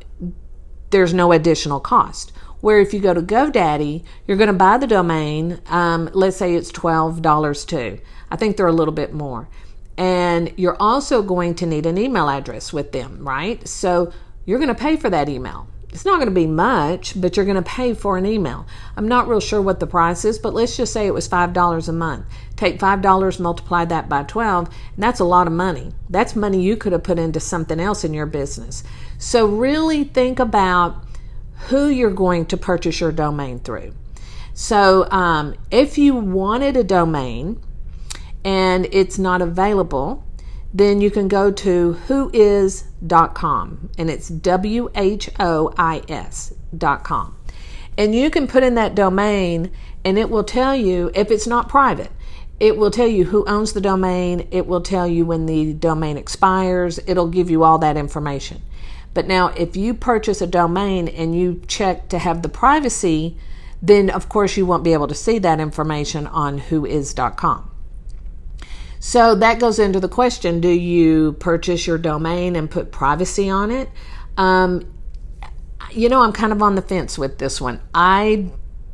there's 0.91 1.13
no 1.13 1.33
additional 1.33 1.81
cost. 1.81 2.33
Where 2.61 2.81
if 2.81 2.93
you 2.93 3.01
go 3.01 3.15
to 3.15 3.23
GoDaddy, 3.23 4.03
you're 4.27 4.37
going 4.37 4.49
to 4.49 4.55
buy 4.55 4.79
the 4.79 4.87
domain. 4.87 5.61
Um, 5.67 6.11
let's 6.13 6.37
say 6.37 6.55
it's 6.55 6.73
$12 6.73 7.67
too. 7.67 8.01
I 8.31 8.37
think 8.37 8.57
they're 8.57 8.67
a 8.67 8.73
little 8.73 8.95
bit 8.95 9.13
more. 9.13 9.49
And 9.97 10.53
you're 10.57 10.77
also 10.81 11.23
going 11.23 11.55
to 11.57 11.67
need 11.67 11.87
an 11.87 11.99
email 11.99 12.29
address 12.29 12.73
with 12.73 12.93
them, 12.93 13.27
right? 13.27 13.67
So 13.69 14.13
you're 14.45 14.59
going 14.59 14.69
to 14.69 14.75
pay 14.75 14.97
for 14.97 15.11
that 15.11 15.29
email 15.29 15.69
it's 15.99 16.05
not 16.05 16.19
going 16.19 16.29
to 16.29 16.33
be 16.33 16.47
much, 16.47 17.21
but 17.21 17.37
you're 17.37 17.45
going 17.45 17.57
to 17.57 17.63
pay 17.63 17.93
for 17.93 18.17
an 18.17 18.25
email. 18.25 18.69
I'm 18.97 19.09
not 19.09 19.27
real 19.27 19.41
sure 19.41 19.61
what 19.61 19.81
the 19.81 19.87
price 19.89 20.25
is, 20.25 20.39
but 20.39 20.55
let's 20.55 20.77
just 20.77 20.93
say 20.93 21.09
it 21.09 21.13
was 21.13 21.29
$5 21.29 21.89
a 21.89 21.93
month. 21.93 22.25
Take 22.55 22.79
$5, 22.79 23.41
multiply 23.41 23.85
that 23.87 24.09
by 24.09 24.23
12, 24.23 24.69
and 24.69 25.03
that's 25.03 25.19
a 25.19 25.25
lot 25.25 25.49
of 25.49 25.53
money. 25.53 25.91
That's 26.09 26.37
money 26.37 26.63
you 26.63 26.77
could 26.77 26.93
have 26.93 27.03
put 27.03 27.19
into 27.19 27.41
something 27.41 27.81
else 27.81 28.05
in 28.05 28.15
your 28.15 28.27
business. 28.27 28.85
So, 29.19 29.47
really 29.47 30.05
think 30.05 30.39
about 30.39 31.05
who 31.67 31.89
you're 31.89 32.13
going 32.13 32.47
to 32.47 32.57
purchase 32.57 33.01
your 33.01 33.11
domain 33.11 33.59
through. 33.59 33.93
So, 34.55 35.11
um, 35.11 35.57
if 35.73 35.99
you 35.99 36.15
wanted 36.15 36.77
a 36.77 36.85
domain 36.85 37.61
and 38.45 38.87
it's 38.93 39.19
not 39.19 39.43
available, 39.43 40.28
then 40.79 41.01
you 41.01 41.11
can 41.11 41.29
go 41.29 41.51
to 41.51 41.99
whois.com 42.07 43.91
and 43.99 44.11
it's 44.11 44.29
W 44.29 44.91
H 44.95 45.31
O 45.39 45.73
I 45.77 46.03
S.com. 46.09 47.35
And 47.97 48.15
you 48.15 48.31
can 48.31 48.47
put 48.47 48.63
in 48.63 48.75
that 48.77 48.95
domain 48.95 49.73
and 50.05 50.19
it 50.19 50.31
will 50.31 50.45
tell 50.45 50.77
you 50.77 51.11
if 51.15 51.31
it's 51.31 51.47
not 51.47 51.69
private. 51.69 52.11
It 52.61 52.77
will 52.77 52.91
tell 52.91 53.07
you 53.07 53.25
who 53.25 53.45
owns 53.47 53.73
the 53.73 53.81
domain. 53.81 54.49
It 54.51 54.67
will 54.67 54.81
tell 54.81 55.07
you 55.07 55.25
when 55.25 55.47
the 55.47 55.73
domain 55.75 56.17
expires. 56.17 56.99
It'll 57.07 57.29
give 57.29 57.51
you 57.51 57.63
all 57.63 57.79
that 57.79 57.97
information. 57.97 58.63
But 59.15 59.27
now, 59.27 59.49
if 59.49 59.77
you 59.77 59.95
purchase 59.95 60.41
a 60.41 60.47
domain 60.47 61.09
and 61.09 61.37
you 61.39 61.63
check 61.67 62.09
to 62.09 62.19
have 62.19 62.43
the 62.43 62.49
privacy, 62.49 63.37
then 63.81 64.11
of 64.11 64.29
course 64.29 64.57
you 64.57 64.67
won't 64.67 64.85
be 64.85 64.93
able 64.93 65.09
to 65.09 65.15
see 65.15 65.39
that 65.39 65.61
information 65.61 66.27
on 66.27 66.61
whois.com. 66.61 67.71
So 69.01 69.35
that 69.37 69.61
goes 69.61 69.79
into 69.79 70.01
the 70.01 70.09
question 70.09 70.61
do 70.61 70.69
you 70.69 71.33
purchase 71.35 71.87
your 71.87 71.99
domain 71.99 72.57
and 72.57 72.71
put 72.71 72.93
privacy 72.93 73.49
on 73.49 73.71
it? 73.71 73.89
Um, 74.37 74.93
you 75.93 76.09
know, 76.09 76.21
I'm 76.21 76.33
kind 76.33 76.53
of 76.53 76.63
on 76.63 76.75
the 76.75 76.83
fence 76.83 77.19
with 77.19 77.39
this 77.39 77.61
one. 77.61 77.81
I 77.95 78.51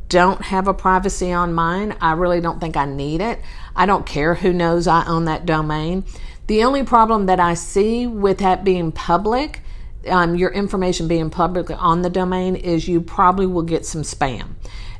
don't 0.08 0.42
have 0.42 0.68
a 0.68 0.74
privacy 0.74 1.32
on 1.32 1.52
mine. 1.52 1.96
I 2.00 2.12
really 2.12 2.40
don't 2.40 2.60
think 2.60 2.76
I 2.76 2.84
need 2.84 3.20
it. 3.20 3.40
I 3.74 3.86
don't 3.86 4.06
care 4.06 4.34
who 4.34 4.52
knows 4.52 4.86
I 4.86 5.06
own 5.06 5.24
that 5.24 5.46
domain. 5.46 6.04
The 6.46 6.64
only 6.64 6.84
problem 6.84 7.26
that 7.26 7.40
I 7.40 7.54
see 7.54 8.06
with 8.06 8.38
that 8.38 8.64
being 8.64 8.92
public, 8.92 9.62
um, 10.06 10.36
your 10.36 10.50
information 10.50 11.08
being 11.08 11.30
public 11.30 11.70
on 11.70 12.02
the 12.02 12.10
domain, 12.10 12.54
is 12.54 12.86
you 12.86 13.00
probably 13.00 13.46
will 13.46 13.62
get 13.62 13.86
some 13.86 14.02
spam. 14.02 14.50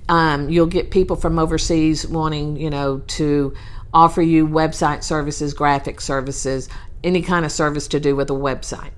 Um, 0.09 0.51
you'll 0.51 0.67
get 0.67 0.91
people 0.91 1.17
from 1.17 1.39
overseas 1.39 2.07
wanting, 2.07 2.57
you 2.57 2.71
know, 2.71 2.99
to 3.07 3.55
offer 3.95 4.21
you 4.21 4.47
website 4.47 5.05
services, 5.05 5.55
graphic 5.55 6.01
services, 6.01 6.69
any 7.03 7.23
kind 7.23 7.45
of 7.45 7.53
service 7.53 7.89
to 7.89 8.01
do 8.01 8.17
with 8.17 8.29
a 8.29 8.35
website. 8.35 8.91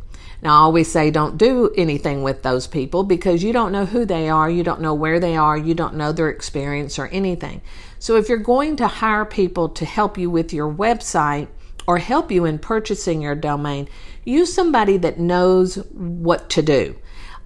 Now, 0.42 0.54
I 0.54 0.58
always 0.58 0.90
say 0.90 1.10
don't 1.10 1.38
do 1.38 1.70
anything 1.76 2.22
with 2.22 2.42
those 2.42 2.66
people 2.66 3.04
because 3.04 3.42
you 3.42 3.52
don't 3.52 3.72
know 3.72 3.86
who 3.86 4.04
they 4.04 4.28
are, 4.28 4.50
you 4.50 4.62
don't 4.62 4.80
know 4.80 4.94
where 4.94 5.18
they 5.20 5.36
are, 5.36 5.56
you 5.56 5.74
don't 5.74 5.94
know 5.94 6.12
their 6.12 6.28
experience 6.28 6.98
or 6.98 7.06
anything. 7.08 7.62
So, 7.98 8.16
if 8.16 8.28
you're 8.28 8.38
going 8.38 8.76
to 8.76 8.86
hire 8.86 9.24
people 9.24 9.68
to 9.70 9.84
help 9.84 10.18
you 10.18 10.30
with 10.30 10.52
your 10.52 10.72
website 10.72 11.48
or 11.86 11.98
help 11.98 12.30
you 12.30 12.44
in 12.44 12.58
purchasing 12.58 13.22
your 13.22 13.34
domain, 13.34 13.88
use 14.24 14.52
somebody 14.52 14.96
that 14.98 15.18
knows 15.18 15.76
what 15.92 16.50
to 16.50 16.62
do. 16.62 16.96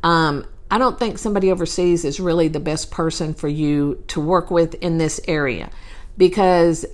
Um, 0.02 0.46
I 0.70 0.78
don't 0.78 0.98
think 0.98 1.18
somebody 1.18 1.50
overseas 1.50 2.04
is 2.04 2.20
really 2.20 2.48
the 2.48 2.60
best 2.60 2.90
person 2.90 3.34
for 3.34 3.48
you 3.48 4.02
to 4.08 4.20
work 4.20 4.50
with 4.50 4.74
in 4.74 4.98
this 4.98 5.20
area 5.26 5.70
because 6.16 6.86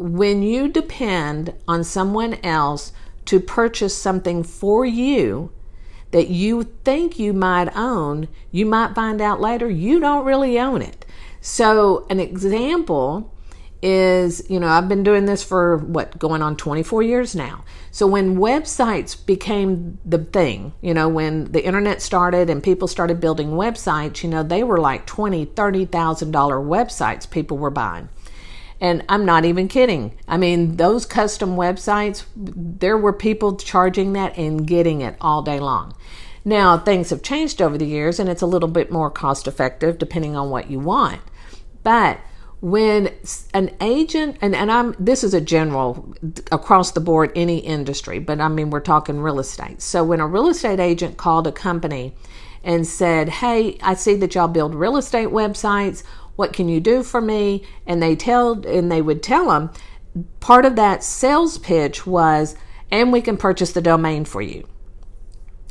when 0.00 0.42
you 0.42 0.66
depend 0.66 1.52
on 1.68 1.84
someone 1.84 2.38
else 2.42 2.90
to 3.26 3.38
purchase 3.38 3.94
something 3.94 4.42
for 4.42 4.82
you 4.86 5.52
that 6.10 6.28
you 6.28 6.62
think 6.84 7.18
you 7.18 7.34
might 7.34 7.68
own, 7.76 8.26
you 8.50 8.64
might 8.64 8.94
find 8.94 9.20
out 9.20 9.42
later 9.42 9.68
you 9.68 10.00
don't 10.00 10.24
really 10.24 10.58
own 10.58 10.80
it. 10.80 11.04
So, 11.42 12.06
an 12.08 12.18
example 12.18 13.30
is, 13.82 14.42
you 14.48 14.58
know, 14.58 14.68
I've 14.68 14.88
been 14.88 15.02
doing 15.02 15.26
this 15.26 15.42
for 15.42 15.76
what, 15.76 16.18
going 16.18 16.40
on 16.40 16.56
24 16.56 17.02
years 17.02 17.34
now. 17.34 17.64
So, 17.90 18.06
when 18.06 18.36
websites 18.36 19.14
became 19.26 19.98
the 20.06 20.18
thing, 20.18 20.72
you 20.80 20.94
know, 20.94 21.10
when 21.10 21.52
the 21.52 21.62
internet 21.62 22.00
started 22.00 22.48
and 22.48 22.62
people 22.62 22.88
started 22.88 23.20
building 23.20 23.50
websites, 23.50 24.22
you 24.22 24.30
know, 24.30 24.42
they 24.42 24.64
were 24.64 24.80
like 24.80 25.06
$20, 25.06 25.48
$30,000 25.48 26.30
websites 26.30 27.30
people 27.30 27.58
were 27.58 27.70
buying. 27.70 28.08
And 28.80 29.04
I'm 29.08 29.26
not 29.26 29.44
even 29.44 29.68
kidding. 29.68 30.18
I 30.26 30.36
mean, 30.36 30.76
those 30.76 31.04
custom 31.04 31.56
websites, 31.56 32.24
there 32.34 32.96
were 32.96 33.12
people 33.12 33.56
charging 33.56 34.14
that 34.14 34.36
and 34.38 34.66
getting 34.66 35.02
it 35.02 35.16
all 35.20 35.42
day 35.42 35.60
long. 35.60 35.94
Now, 36.44 36.78
things 36.78 37.10
have 37.10 37.22
changed 37.22 37.60
over 37.60 37.76
the 37.76 37.86
years 37.86 38.18
and 38.18 38.28
it's 38.28 38.42
a 38.42 38.46
little 38.46 38.68
bit 38.68 38.90
more 38.90 39.10
cost 39.10 39.46
effective 39.46 39.98
depending 39.98 40.34
on 40.34 40.48
what 40.48 40.70
you 40.70 40.80
want. 40.80 41.20
But 41.82 42.20
when 42.60 43.10
an 43.54 43.74
agent 43.80 44.36
and, 44.42 44.54
and 44.54 44.70
I'm 44.70 44.94
this 44.98 45.24
is 45.24 45.32
a 45.32 45.40
general 45.40 46.14
across 46.52 46.92
the 46.92 47.00
board 47.00 47.32
any 47.34 47.58
industry, 47.58 48.18
but 48.18 48.40
I 48.40 48.48
mean 48.48 48.70
we're 48.70 48.80
talking 48.80 49.20
real 49.20 49.40
estate. 49.40 49.80
So 49.80 50.04
when 50.04 50.20
a 50.20 50.26
real 50.26 50.48
estate 50.48 50.80
agent 50.80 51.16
called 51.16 51.46
a 51.46 51.52
company 51.52 52.14
and 52.62 52.86
said, 52.86 53.30
"Hey, 53.30 53.78
I 53.82 53.94
see 53.94 54.14
that 54.16 54.34
y'all 54.34 54.48
build 54.48 54.74
real 54.74 54.98
estate 54.98 55.28
websites. 55.28 56.02
What 56.36 56.52
can 56.52 56.68
you 56.68 56.80
do 56.80 57.02
for 57.02 57.20
me? 57.20 57.64
And 57.86 58.02
they 58.02 58.16
tell 58.16 58.66
and 58.66 58.90
they 58.90 59.02
would 59.02 59.22
tell 59.22 59.48
them 59.48 59.70
part 60.40 60.64
of 60.64 60.76
that 60.76 61.04
sales 61.04 61.58
pitch 61.58 62.06
was, 62.06 62.56
and 62.90 63.12
we 63.12 63.20
can 63.20 63.36
purchase 63.36 63.72
the 63.72 63.80
domain 63.80 64.24
for 64.24 64.42
you. 64.42 64.66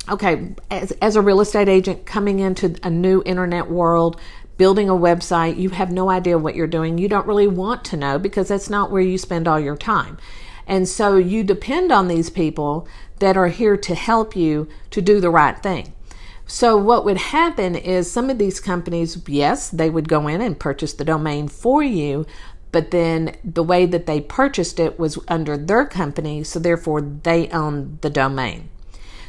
Okay, 0.08 0.54
as, 0.70 0.92
as 0.92 1.14
a 1.14 1.20
real 1.22 1.40
estate 1.40 1.68
agent 1.68 2.06
coming 2.06 2.40
into 2.40 2.74
a 2.82 2.90
new 2.90 3.22
internet 3.26 3.70
world, 3.70 4.18
building 4.56 4.88
a 4.88 4.94
website, 4.94 5.58
you 5.58 5.70
have 5.70 5.92
no 5.92 6.10
idea 6.10 6.38
what 6.38 6.54
you're 6.54 6.66
doing. 6.66 6.98
You 6.98 7.08
don't 7.08 7.26
really 7.26 7.46
want 7.46 7.84
to 7.86 7.96
know 7.96 8.18
because 8.18 8.48
that's 8.48 8.70
not 8.70 8.90
where 8.90 9.02
you 9.02 9.18
spend 9.18 9.46
all 9.46 9.60
your 9.60 9.76
time. 9.76 10.18
And 10.66 10.88
so 10.88 11.16
you 11.16 11.42
depend 11.44 11.92
on 11.92 12.08
these 12.08 12.30
people 12.30 12.88
that 13.18 13.36
are 13.36 13.48
here 13.48 13.76
to 13.76 13.94
help 13.94 14.34
you 14.34 14.68
to 14.90 15.02
do 15.02 15.20
the 15.20 15.30
right 15.30 15.60
thing. 15.62 15.92
So, 16.52 16.76
what 16.76 17.04
would 17.04 17.16
happen 17.16 17.76
is 17.76 18.10
some 18.10 18.28
of 18.28 18.38
these 18.38 18.58
companies, 18.58 19.22
yes, 19.28 19.70
they 19.70 19.88
would 19.88 20.08
go 20.08 20.26
in 20.26 20.40
and 20.40 20.58
purchase 20.58 20.92
the 20.92 21.04
domain 21.04 21.46
for 21.46 21.80
you, 21.80 22.26
but 22.72 22.90
then 22.90 23.36
the 23.44 23.62
way 23.62 23.86
that 23.86 24.06
they 24.06 24.20
purchased 24.20 24.80
it 24.80 24.98
was 24.98 25.16
under 25.28 25.56
their 25.56 25.86
company, 25.86 26.42
so 26.42 26.58
therefore 26.58 27.02
they 27.02 27.48
own 27.50 27.98
the 28.00 28.10
domain. 28.10 28.68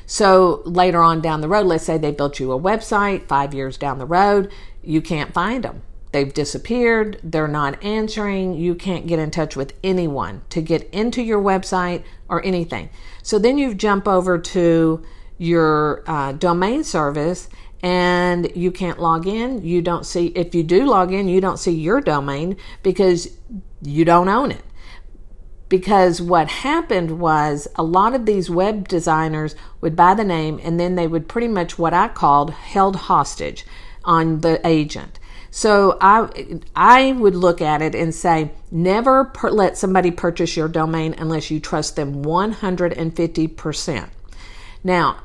So, 0.07 0.63
later 0.65 0.99
on 1.03 1.21
down 1.21 1.41
the 1.41 1.47
road, 1.47 1.67
let's 1.67 1.85
say 1.85 1.99
they 1.99 2.11
built 2.11 2.39
you 2.39 2.51
a 2.53 2.59
website, 2.59 3.27
five 3.27 3.53
years 3.53 3.77
down 3.77 3.99
the 3.99 4.07
road, 4.07 4.51
you 4.81 4.99
can't 4.99 5.31
find 5.31 5.63
them. 5.63 5.83
They've 6.11 6.33
disappeared, 6.33 7.19
they're 7.21 7.47
not 7.47 7.83
answering, 7.83 8.55
you 8.55 8.73
can't 8.73 9.05
get 9.05 9.19
in 9.19 9.29
touch 9.29 9.55
with 9.55 9.75
anyone 9.83 10.41
to 10.49 10.59
get 10.59 10.89
into 10.89 11.21
your 11.21 11.39
website 11.39 12.03
or 12.27 12.43
anything. 12.43 12.89
So, 13.21 13.37
then 13.37 13.59
you 13.59 13.75
jump 13.75 14.07
over 14.07 14.39
to 14.39 15.05
your 15.41 16.03
uh, 16.05 16.31
domain 16.33 16.83
service 16.83 17.49
and 17.81 18.55
you 18.55 18.71
can't 18.71 18.99
log 18.99 19.25
in, 19.25 19.65
you 19.65 19.81
don't 19.81 20.05
see, 20.05 20.27
if 20.27 20.53
you 20.53 20.61
do 20.61 20.85
log 20.85 21.11
in, 21.11 21.27
you 21.27 21.41
don't 21.41 21.57
see 21.57 21.71
your 21.71 21.99
domain 21.99 22.55
because 22.83 23.27
you 23.81 24.05
don't 24.05 24.29
own 24.29 24.51
it. 24.51 24.63
Because 25.67 26.21
what 26.21 26.47
happened 26.47 27.19
was 27.19 27.67
a 27.75 27.81
lot 27.81 28.13
of 28.13 28.27
these 28.27 28.51
web 28.51 28.87
designers 28.87 29.55
would 29.79 29.95
buy 29.95 30.13
the 30.13 30.23
name 30.23 30.59
and 30.63 30.79
then 30.79 30.93
they 30.93 31.07
would 31.07 31.27
pretty 31.27 31.47
much 31.47 31.79
what 31.79 31.93
I 31.93 32.09
called 32.09 32.51
held 32.51 32.95
hostage 32.95 33.65
on 34.05 34.41
the 34.41 34.61
agent. 34.67 35.17
So 35.49 35.97
I 35.99 36.59
I 36.75 37.13
would 37.13 37.35
look 37.35 37.61
at 37.61 37.81
it 37.81 37.95
and 37.95 38.13
say 38.13 38.51
never 38.69 39.25
per, 39.25 39.49
let 39.49 39.77
somebody 39.77 40.11
purchase 40.11 40.55
your 40.55 40.67
domain 40.67 41.15
unless 41.17 41.49
you 41.49 41.59
trust 41.59 41.95
them 41.95 42.23
150%. 42.23 44.09
Now, 44.83 45.17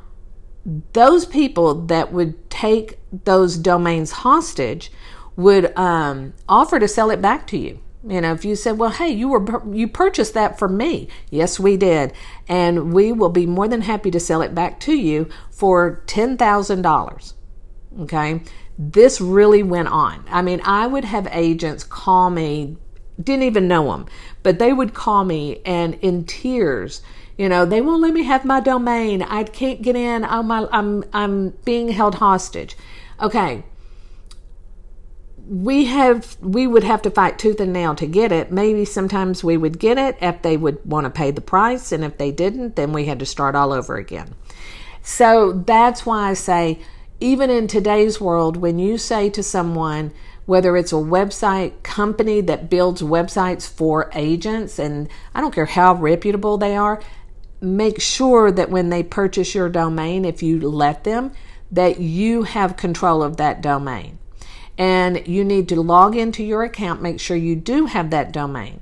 those 0.92 1.24
people 1.24 1.74
that 1.86 2.12
would 2.12 2.50
take 2.50 2.98
those 3.24 3.56
domains 3.56 4.10
hostage 4.10 4.90
would 5.36 5.76
um, 5.78 6.32
offer 6.48 6.80
to 6.80 6.88
sell 6.88 7.10
it 7.10 7.22
back 7.22 7.46
to 7.48 7.58
you. 7.58 7.80
You 8.06 8.20
know, 8.20 8.32
if 8.32 8.44
you 8.44 8.54
said, 8.54 8.78
"Well, 8.78 8.90
hey, 8.90 9.08
you 9.08 9.28
were 9.28 9.74
you 9.74 9.88
purchased 9.88 10.34
that 10.34 10.58
from 10.58 10.76
me," 10.76 11.08
yes, 11.30 11.58
we 11.58 11.76
did, 11.76 12.12
and 12.48 12.92
we 12.92 13.12
will 13.12 13.30
be 13.30 13.46
more 13.46 13.66
than 13.66 13.82
happy 13.82 14.10
to 14.12 14.20
sell 14.20 14.42
it 14.42 14.54
back 14.54 14.78
to 14.80 14.94
you 14.94 15.28
for 15.50 16.02
ten 16.06 16.36
thousand 16.36 16.82
dollars. 16.82 17.34
Okay, 18.00 18.42
this 18.78 19.20
really 19.20 19.62
went 19.62 19.88
on. 19.88 20.24
I 20.28 20.42
mean, 20.42 20.60
I 20.64 20.86
would 20.86 21.04
have 21.04 21.26
agents 21.32 21.82
call 21.82 22.30
me, 22.30 22.76
didn't 23.20 23.42
even 23.42 23.66
know 23.66 23.90
them, 23.90 24.06
but 24.44 24.60
they 24.60 24.72
would 24.72 24.94
call 24.94 25.24
me 25.24 25.60
and 25.64 25.94
in 25.94 26.24
tears. 26.24 27.02
You 27.36 27.48
know, 27.50 27.66
they 27.66 27.80
won't 27.82 28.00
let 28.00 28.14
me 28.14 28.22
have 28.22 28.44
my 28.44 28.60
domain. 28.60 29.22
I 29.22 29.44
can't 29.44 29.82
get 29.82 29.94
in. 29.94 30.24
I'm 30.24 30.50
I'm 30.50 31.04
I'm 31.12 31.50
being 31.64 31.88
held 31.88 32.16
hostage. 32.16 32.76
Okay, 33.20 33.62
we 35.46 35.84
have 35.84 36.36
we 36.40 36.66
would 36.66 36.84
have 36.84 37.02
to 37.02 37.10
fight 37.10 37.38
tooth 37.38 37.60
and 37.60 37.72
nail 37.72 37.94
to 37.96 38.06
get 38.06 38.32
it. 38.32 38.50
Maybe 38.50 38.84
sometimes 38.84 39.44
we 39.44 39.56
would 39.56 39.78
get 39.78 39.98
it 39.98 40.16
if 40.20 40.40
they 40.42 40.56
would 40.56 40.84
want 40.84 41.04
to 41.04 41.10
pay 41.10 41.30
the 41.30 41.42
price, 41.42 41.92
and 41.92 42.04
if 42.04 42.16
they 42.16 42.32
didn't, 42.32 42.76
then 42.76 42.92
we 42.92 43.04
had 43.04 43.18
to 43.18 43.26
start 43.26 43.54
all 43.54 43.72
over 43.72 43.96
again. 43.96 44.34
So 45.02 45.52
that's 45.52 46.04
why 46.04 46.30
I 46.30 46.34
say, 46.34 46.80
even 47.20 47.48
in 47.50 47.68
today's 47.68 48.20
world, 48.20 48.56
when 48.56 48.78
you 48.78 48.98
say 48.98 49.30
to 49.30 49.42
someone, 49.42 50.12
whether 50.46 50.76
it's 50.76 50.92
a 50.92 50.96
website 50.96 51.82
company 51.82 52.40
that 52.40 52.70
builds 52.70 53.02
websites 53.02 53.68
for 53.68 54.10
agents, 54.14 54.78
and 54.78 55.08
I 55.34 55.40
don't 55.40 55.54
care 55.54 55.66
how 55.66 55.94
reputable 55.94 56.58
they 56.58 56.74
are, 56.76 57.00
make 57.60 58.00
sure 58.00 58.50
that 58.50 58.70
when 58.70 58.90
they 58.90 59.02
purchase 59.02 59.54
your 59.54 59.68
domain, 59.68 60.24
if 60.24 60.42
you 60.42 60.60
let 60.60 61.04
them, 61.04 61.32
that 61.70 62.00
you 62.00 62.44
have 62.44 62.76
control 62.76 63.22
of 63.22 63.36
that 63.38 63.60
domain 63.60 64.18
and 64.78 65.26
you 65.26 65.44
need 65.44 65.68
to 65.68 65.80
log 65.80 66.16
into 66.16 66.42
your 66.44 66.62
account, 66.62 67.02
make 67.02 67.18
sure 67.18 67.36
you 67.36 67.56
do 67.56 67.86
have 67.86 68.10
that 68.10 68.32
domain. 68.32 68.80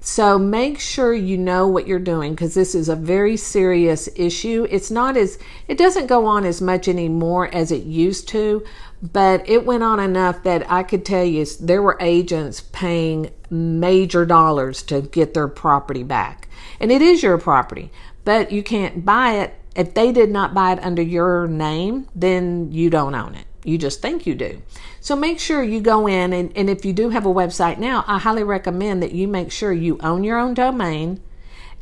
So 0.00 0.38
make 0.38 0.78
sure 0.78 1.12
you 1.12 1.36
know 1.36 1.66
what 1.66 1.88
you're 1.88 1.98
doing 1.98 2.34
because 2.34 2.54
this 2.54 2.76
is 2.76 2.88
a 2.88 2.94
very 2.94 3.36
serious 3.36 4.08
issue. 4.14 4.66
It's 4.70 4.90
not 4.90 5.16
as, 5.16 5.38
it 5.66 5.78
doesn't 5.78 6.06
go 6.06 6.26
on 6.26 6.44
as 6.44 6.60
much 6.60 6.86
anymore 6.86 7.52
as 7.52 7.72
it 7.72 7.82
used 7.82 8.28
to, 8.28 8.64
but 9.02 9.48
it 9.48 9.66
went 9.66 9.82
on 9.82 9.98
enough 9.98 10.44
that 10.44 10.70
I 10.70 10.84
could 10.84 11.04
tell 11.04 11.24
you 11.24 11.44
there 11.60 11.82
were 11.82 11.98
agents 12.00 12.60
paying 12.60 13.30
major 13.50 14.24
dollars 14.24 14.82
to 14.84 15.02
get 15.02 15.34
their 15.34 15.48
property 15.48 16.04
back. 16.04 16.48
And 16.78 16.92
it 16.92 17.02
is 17.02 17.22
your 17.22 17.38
property, 17.38 17.90
but 18.26 18.50
you 18.50 18.62
can't 18.62 19.04
buy 19.04 19.34
it. 19.34 19.54
If 19.76 19.94
they 19.94 20.10
did 20.10 20.30
not 20.30 20.52
buy 20.52 20.72
it 20.72 20.80
under 20.82 21.00
your 21.00 21.46
name, 21.46 22.08
then 22.14 22.72
you 22.72 22.90
don't 22.90 23.14
own 23.14 23.36
it. 23.36 23.46
You 23.62 23.78
just 23.78 24.02
think 24.02 24.26
you 24.26 24.34
do. 24.34 24.60
So 25.00 25.14
make 25.14 25.38
sure 25.38 25.62
you 25.62 25.80
go 25.80 26.08
in, 26.08 26.32
and, 26.32 26.52
and 26.56 26.68
if 26.68 26.84
you 26.84 26.92
do 26.92 27.10
have 27.10 27.24
a 27.24 27.32
website 27.32 27.78
now, 27.78 28.04
I 28.08 28.18
highly 28.18 28.42
recommend 28.42 29.02
that 29.02 29.12
you 29.12 29.28
make 29.28 29.52
sure 29.52 29.72
you 29.72 29.98
own 30.00 30.24
your 30.24 30.38
own 30.38 30.54
domain 30.54 31.20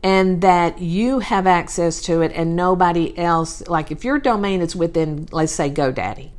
and 0.03 0.43
that 0.43 0.81
you 0.81 1.21
have 1.21 1.47
access 1.47 2.03
to 2.03 2.21
it 2.21 2.31
and 2.35 2.55
nobody 2.55 3.17
else. 3.17 3.67
Like 3.67 3.91
if 3.91 4.05
your 4.05 4.19
domain 4.19 4.61
is 4.61 4.77
within, 4.77 5.27
let's 5.33 5.53
say, 5.53 5.71
GoDaddy, 5.71 6.31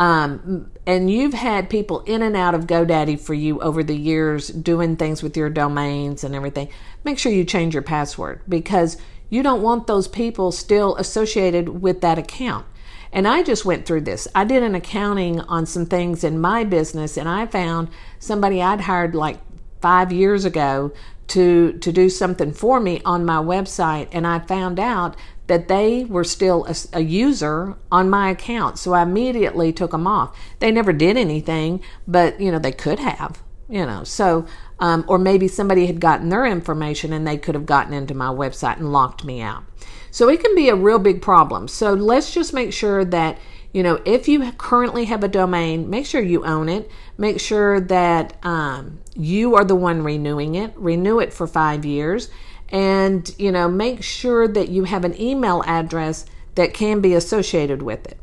um, 0.00 0.68
and 0.84 1.08
you've 1.08 1.34
had 1.34 1.70
people 1.70 2.00
in 2.00 2.22
and 2.22 2.36
out 2.36 2.56
of 2.56 2.66
GoDaddy 2.66 3.20
for 3.20 3.34
you 3.34 3.60
over 3.60 3.84
the 3.84 3.96
years 3.96 4.48
doing 4.48 4.96
things 4.96 5.22
with 5.22 5.36
your 5.36 5.48
domains 5.48 6.24
and 6.24 6.34
everything, 6.34 6.70
make 7.04 7.18
sure 7.18 7.32
you 7.32 7.44
change 7.44 7.74
your 7.74 7.82
password 7.82 8.40
because 8.48 8.96
you 9.28 9.42
don't 9.42 9.62
want 9.62 9.86
those 9.86 10.08
people 10.08 10.52
still 10.52 10.94
associated 10.96 11.80
with 11.80 12.00
that 12.02 12.18
account. 12.18 12.66
And 13.12 13.28
I 13.28 13.42
just 13.42 13.64
went 13.64 13.84
through 13.84 14.02
this. 14.02 14.26
I 14.34 14.44
did 14.44 14.62
an 14.62 14.74
accounting 14.74 15.40
on 15.40 15.66
some 15.66 15.86
things 15.86 16.24
in 16.24 16.40
my 16.40 16.64
business, 16.64 17.16
and 17.16 17.28
I 17.28 17.46
found 17.46 17.88
somebody 18.18 18.62
I'd 18.62 18.82
hired 18.82 19.14
like 19.14 19.38
five 19.80 20.12
years 20.12 20.44
ago 20.44 20.92
to 21.28 21.72
to 21.78 21.92
do 21.92 22.08
something 22.08 22.52
for 22.52 22.80
me 22.80 23.00
on 23.04 23.24
my 23.24 23.36
website, 23.36 24.08
and 24.12 24.26
I 24.26 24.38
found 24.38 24.78
out 24.78 25.16
that 25.46 25.68
they 25.68 26.04
were 26.04 26.24
still 26.24 26.64
a, 26.66 26.74
a, 26.94 27.00
user 27.00 27.76
on 27.90 28.08
my 28.08 28.30
account. 28.30 28.78
So 28.78 28.94
I 28.94 29.02
immediately 29.02 29.72
took 29.72 29.90
them 29.90 30.06
off. 30.06 30.36
They 30.60 30.70
never 30.70 30.92
did 30.92 31.16
anything, 31.16 31.82
but 32.06 32.40
you 32.40 32.50
know 32.50 32.58
they 32.58 32.72
could 32.72 32.98
have. 32.98 33.42
You 33.68 33.86
know, 33.86 34.04
so 34.04 34.46
um, 34.82 35.04
or 35.06 35.16
maybe 35.16 35.46
somebody 35.46 35.86
had 35.86 36.00
gotten 36.00 36.28
their 36.28 36.44
information 36.44 37.12
and 37.12 37.24
they 37.24 37.38
could 37.38 37.54
have 37.54 37.64
gotten 37.64 37.94
into 37.94 38.14
my 38.14 38.26
website 38.26 38.78
and 38.78 38.92
locked 38.92 39.24
me 39.24 39.40
out. 39.40 39.62
So 40.10 40.28
it 40.28 40.42
can 40.42 40.56
be 40.56 40.68
a 40.68 40.74
real 40.74 40.98
big 40.98 41.22
problem. 41.22 41.68
So 41.68 41.94
let's 41.94 42.34
just 42.34 42.52
make 42.52 42.72
sure 42.72 43.04
that, 43.04 43.38
you 43.72 43.84
know, 43.84 44.02
if 44.04 44.26
you 44.26 44.50
currently 44.52 45.04
have 45.04 45.22
a 45.22 45.28
domain, 45.28 45.88
make 45.88 46.04
sure 46.04 46.20
you 46.20 46.44
own 46.44 46.68
it. 46.68 46.90
Make 47.16 47.38
sure 47.38 47.80
that 47.80 48.36
um, 48.44 48.98
you 49.14 49.54
are 49.54 49.64
the 49.64 49.76
one 49.76 50.02
renewing 50.02 50.56
it. 50.56 50.72
Renew 50.76 51.20
it 51.20 51.32
for 51.32 51.46
five 51.46 51.84
years. 51.84 52.28
And, 52.68 53.32
you 53.38 53.52
know, 53.52 53.68
make 53.68 54.02
sure 54.02 54.48
that 54.48 54.68
you 54.68 54.82
have 54.84 55.04
an 55.04 55.18
email 55.20 55.62
address 55.64 56.26
that 56.56 56.74
can 56.74 57.00
be 57.00 57.14
associated 57.14 57.82
with 57.82 58.04
it. 58.08 58.18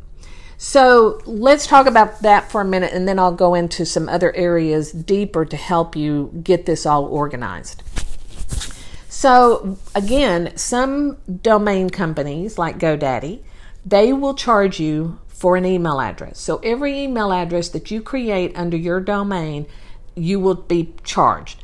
So 0.61 1.21
let's 1.25 1.65
talk 1.65 1.87
about 1.87 2.21
that 2.21 2.51
for 2.51 2.59
a 2.59 2.65
minute 2.65 2.91
and 2.91 3.07
then 3.07 3.17
I'll 3.17 3.31
go 3.31 3.53
into 3.53 3.85
some 3.85 4.09
other 4.09 4.35
areas 4.35 4.91
deeper 4.91 5.45
to 5.45 5.55
help 5.55 5.95
you 5.95 6.37
get 6.43 6.65
this 6.65 6.85
all 6.85 7.05
organized. 7.05 7.81
So 9.07 9.77
again, 9.95 10.51
some 10.57 11.15
domain 11.41 11.89
companies 11.89 12.57
like 12.57 12.77
GoDaddy, 12.77 13.41
they 13.85 14.11
will 14.11 14.33
charge 14.33 14.81
you 14.81 15.21
for 15.29 15.55
an 15.55 15.65
email 15.65 16.01
address. 16.01 16.39
So 16.39 16.57
every 16.57 16.99
email 16.99 17.31
address 17.31 17.69
that 17.69 17.89
you 17.89 18.01
create 18.01 18.51
under 18.57 18.75
your 18.75 18.99
domain, 18.99 19.65
you 20.13 20.41
will 20.41 20.55
be 20.55 20.93
charged. 21.05 21.63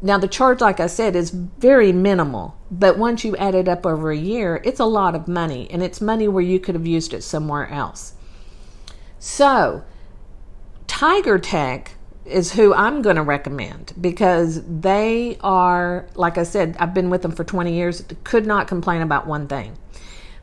Now 0.00 0.16
the 0.16 0.26
charge, 0.26 0.62
like 0.62 0.80
I 0.80 0.86
said, 0.86 1.14
is 1.14 1.28
very 1.28 1.92
minimal, 1.92 2.56
but 2.70 2.96
once 2.96 3.24
you 3.24 3.36
add 3.36 3.54
it 3.54 3.68
up 3.68 3.84
over 3.84 4.10
a 4.10 4.16
year, 4.16 4.62
it's 4.64 4.80
a 4.80 4.86
lot 4.86 5.14
of 5.14 5.28
money, 5.28 5.70
and 5.70 5.82
it's 5.82 6.00
money 6.00 6.28
where 6.28 6.42
you 6.42 6.58
could 6.58 6.74
have 6.74 6.86
used 6.86 7.12
it 7.12 7.22
somewhere 7.22 7.68
else. 7.68 8.14
So, 9.24 9.84
Tiger 10.88 11.38
Tech 11.38 11.92
is 12.24 12.54
who 12.54 12.74
I'm 12.74 13.02
going 13.02 13.14
to 13.14 13.22
recommend 13.22 13.92
because 14.00 14.64
they 14.64 15.36
are, 15.44 16.08
like 16.16 16.38
I 16.38 16.42
said, 16.42 16.76
I've 16.80 16.92
been 16.92 17.08
with 17.08 17.22
them 17.22 17.30
for 17.30 17.44
20 17.44 17.72
years, 17.72 18.04
could 18.24 18.46
not 18.46 18.66
complain 18.66 19.00
about 19.00 19.28
one 19.28 19.46
thing. 19.46 19.78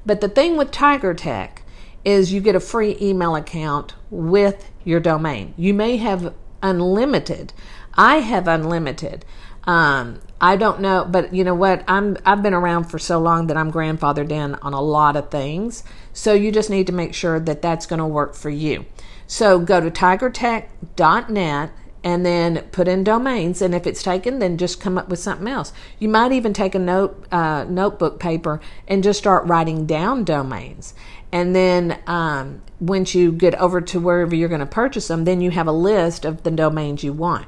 But 0.06 0.22
the 0.22 0.30
thing 0.30 0.56
with 0.56 0.72
Tiger 0.72 1.14
Tech 1.14 1.64
is 2.06 2.32
you 2.32 2.40
get 2.40 2.56
a 2.56 2.62
free 2.62 2.96
email 3.02 3.36
account 3.36 3.96
with 4.10 4.72
your 4.86 5.02
domain. 5.02 5.54
You 5.58 5.74
may 5.74 5.98
have 5.98 6.34
unlimited. 6.64 7.52
I 7.96 8.20
have 8.20 8.48
unlimited. 8.48 9.26
Um, 9.66 10.22
I 10.42 10.56
don't 10.56 10.80
know, 10.80 11.06
but 11.06 11.34
you 11.34 11.44
know 11.44 11.54
what? 11.54 11.84
I'm 11.88 12.18
I've 12.26 12.42
been 12.42 12.54
around 12.54 12.86
for 12.86 12.98
so 12.98 13.20
long 13.20 13.48
that 13.48 13.58
I'm 13.58 13.72
grandfathered 13.72 14.32
in 14.32 14.56
on 14.56 14.74
a 14.74 14.82
lot 14.82 15.18
of 15.18 15.30
things. 15.30 15.84
So 16.14 16.34
you 16.34 16.52
just 16.52 16.70
need 16.70 16.88
to 16.88 16.94
make 16.94 17.14
sure 17.14 17.40
that 17.40 17.62
that's 17.62 17.86
going 17.86 18.00
to 18.00 18.06
work 18.06 18.36
for 18.36 18.50
you. 18.50 18.86
So 19.28 19.60
go 19.60 19.82
to 19.82 19.92
tigertech.net 19.92 21.72
and 22.04 22.26
then 22.26 22.62
put 22.72 22.88
in 22.88 23.04
domains. 23.04 23.62
And 23.62 23.76
if 23.76 23.86
it's 23.86 24.02
taken, 24.02 24.40
then 24.40 24.58
just 24.58 24.80
come 24.80 24.98
up 24.98 25.10
with 25.10 25.20
something 25.20 25.48
else. 25.48 25.74
You 26.00 26.08
might 26.08 26.32
even 26.32 26.54
take 26.54 26.74
a 26.74 26.80
note 26.80 27.26
uh, 27.32 27.66
notebook 27.66 28.20
paper 28.20 28.62
and 28.88 29.04
just 29.04 29.20
start 29.20 29.46
writing 29.46 29.86
down 29.86 30.24
domains. 30.24 30.94
And 31.32 31.56
then 31.56 32.00
um, 32.08 32.62
once 32.80 33.14
you 33.14 33.32
get 33.32 33.56
over 33.56 33.82
to 33.82 34.00
wherever 34.00 34.34
you're 34.34 34.50
going 34.50 34.60
to 34.60 34.66
purchase 34.66 35.10
them, 35.10 35.26
then 35.26 35.42
you 35.42 35.52
have 35.52 35.68
a 35.68 35.74
list 35.74 36.24
of 36.24 36.44
the 36.44 36.52
domains 36.52 37.04
you 37.04 37.14
want. 37.14 37.48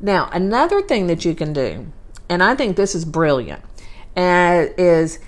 Now, 0.00 0.28
another 0.32 0.82
thing 0.82 1.06
that 1.06 1.24
you 1.24 1.34
can 1.34 1.52
do, 1.52 1.92
and 2.30 2.42
I 2.42 2.54
think 2.54 2.76
this 2.76 2.94
is 2.94 3.04
brilliant, 3.04 3.62
uh, 4.16 4.66
is 4.78 5.18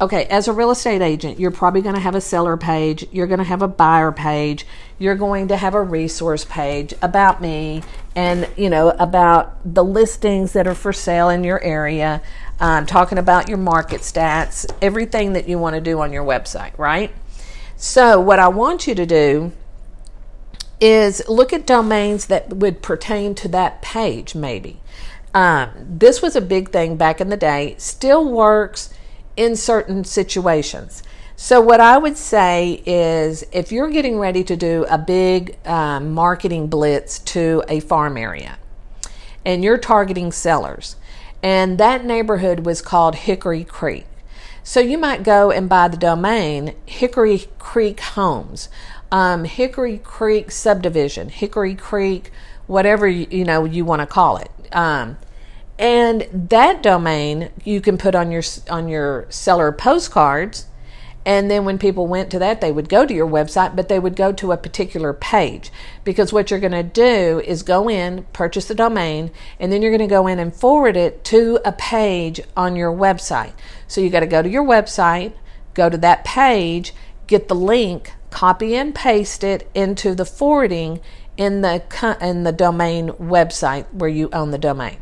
okay, 0.00 0.26
as 0.26 0.48
a 0.48 0.52
real 0.52 0.70
estate 0.70 1.00
agent, 1.00 1.40
you're 1.40 1.50
probably 1.50 1.80
going 1.80 1.94
to 1.94 2.00
have 2.00 2.14
a 2.14 2.20
seller 2.20 2.58
page, 2.58 3.06
you're 3.10 3.26
going 3.26 3.38
to 3.38 3.44
have 3.44 3.62
a 3.62 3.68
buyer 3.68 4.12
page, 4.12 4.66
you're 4.98 5.14
going 5.14 5.48
to 5.48 5.56
have 5.56 5.74
a 5.74 5.82
resource 5.82 6.44
page 6.44 6.92
about 7.00 7.40
me 7.40 7.82
and, 8.14 8.46
you 8.54 8.68
know, 8.68 8.90
about 8.90 9.56
the 9.64 9.82
listings 9.82 10.52
that 10.52 10.66
are 10.66 10.74
for 10.74 10.92
sale 10.92 11.30
in 11.30 11.42
your 11.42 11.58
area, 11.62 12.20
um, 12.60 12.84
talking 12.84 13.16
about 13.16 13.48
your 13.48 13.56
market 13.56 14.02
stats, 14.02 14.70
everything 14.82 15.32
that 15.32 15.48
you 15.48 15.58
want 15.58 15.74
to 15.74 15.80
do 15.80 16.00
on 16.00 16.12
your 16.12 16.24
website, 16.24 16.76
right? 16.76 17.10
So, 17.76 18.20
what 18.20 18.38
I 18.38 18.48
want 18.48 18.86
you 18.86 18.94
to 18.94 19.06
do 19.06 19.52
is 20.82 21.22
look 21.28 21.54
at 21.54 21.66
domains 21.66 22.26
that 22.26 22.52
would 22.54 22.82
pertain 22.82 23.34
to 23.36 23.48
that 23.48 23.80
page, 23.80 24.34
maybe. 24.34 24.80
Um, 25.34 25.70
this 25.78 26.20
was 26.20 26.34
a 26.34 26.40
big 26.40 26.70
thing 26.70 26.96
back 26.96 27.20
in 27.20 27.28
the 27.28 27.36
day, 27.36 27.76
still 27.78 28.28
works 28.28 28.92
in 29.36 29.54
certain 29.56 30.04
situations. 30.04 31.02
So, 31.36 31.60
what 31.60 31.80
I 31.80 31.96
would 31.96 32.18
say 32.18 32.82
is 32.84 33.44
if 33.52 33.72
you're 33.72 33.88
getting 33.88 34.18
ready 34.18 34.44
to 34.44 34.56
do 34.56 34.84
a 34.90 34.98
big 34.98 35.56
um, 35.66 36.12
marketing 36.12 36.66
blitz 36.66 37.18
to 37.20 37.62
a 37.68 37.80
farm 37.80 38.18
area 38.18 38.58
and 39.44 39.64
you're 39.64 39.78
targeting 39.78 40.32
sellers, 40.32 40.96
and 41.42 41.78
that 41.78 42.04
neighborhood 42.04 42.66
was 42.66 42.82
called 42.82 43.14
Hickory 43.14 43.64
Creek. 43.64 44.06
So, 44.62 44.80
you 44.80 44.98
might 44.98 45.22
go 45.22 45.50
and 45.50 45.68
buy 45.68 45.88
the 45.88 45.96
domain 45.96 46.74
Hickory 46.84 47.46
Creek 47.58 48.00
Homes, 48.00 48.68
um, 49.10 49.44
Hickory 49.44 49.96
Creek 49.98 50.50
Subdivision, 50.50 51.30
Hickory 51.30 51.74
Creek, 51.74 52.30
whatever 52.70 53.08
you, 53.08 53.44
know 53.44 53.64
you 53.64 53.84
want 53.84 54.00
to 54.00 54.06
call 54.06 54.36
it. 54.36 54.50
Um, 54.72 55.18
and 55.78 56.28
that 56.32 56.82
domain 56.82 57.50
you 57.64 57.80
can 57.80 57.98
put 57.98 58.14
on 58.14 58.30
your 58.30 58.42
on 58.70 58.88
your 58.88 59.26
seller 59.28 59.72
postcards 59.72 60.66
and 61.26 61.50
then 61.50 61.66
when 61.66 61.78
people 61.78 62.06
went 62.06 62.30
to 62.30 62.38
that, 62.38 62.62
they 62.62 62.72
would 62.72 62.88
go 62.88 63.04
to 63.04 63.12
your 63.12 63.28
website, 63.28 63.76
but 63.76 63.88
they 63.88 63.98
would 63.98 64.16
go 64.16 64.32
to 64.32 64.52
a 64.52 64.56
particular 64.56 65.12
page. 65.12 65.70
Because 66.02 66.32
what 66.32 66.50
you're 66.50 66.60
going 66.60 66.72
to 66.72 66.82
do 66.82 67.42
is 67.44 67.62
go 67.62 67.90
in, 67.90 68.24
purchase 68.32 68.66
the 68.66 68.74
domain, 68.74 69.30
and 69.58 69.70
then 69.70 69.82
you're 69.82 69.90
going 69.90 70.08
to 70.08 70.14
go 70.14 70.26
in 70.26 70.38
and 70.38 70.54
forward 70.54 70.96
it 70.96 71.22
to 71.24 71.60
a 71.62 71.72
page 71.72 72.40
on 72.56 72.74
your 72.74 72.90
website. 72.90 73.52
So 73.86 74.00
you 74.00 74.08
got 74.08 74.20
to 74.20 74.26
go 74.26 74.40
to 74.40 74.48
your 74.48 74.64
website, 74.64 75.34
go 75.74 75.90
to 75.90 75.98
that 75.98 76.24
page, 76.24 76.94
get 77.26 77.48
the 77.48 77.54
link, 77.54 78.14
copy 78.30 78.74
and 78.74 78.94
paste 78.94 79.44
it 79.44 79.70
into 79.74 80.14
the 80.14 80.24
forwarding 80.24 81.00
in 81.40 81.62
the 81.62 81.82
in 82.20 82.44
the 82.44 82.52
domain 82.52 83.08
website 83.12 83.86
where 83.94 84.10
you 84.10 84.28
own 84.30 84.50
the 84.50 84.58
domain. 84.58 84.98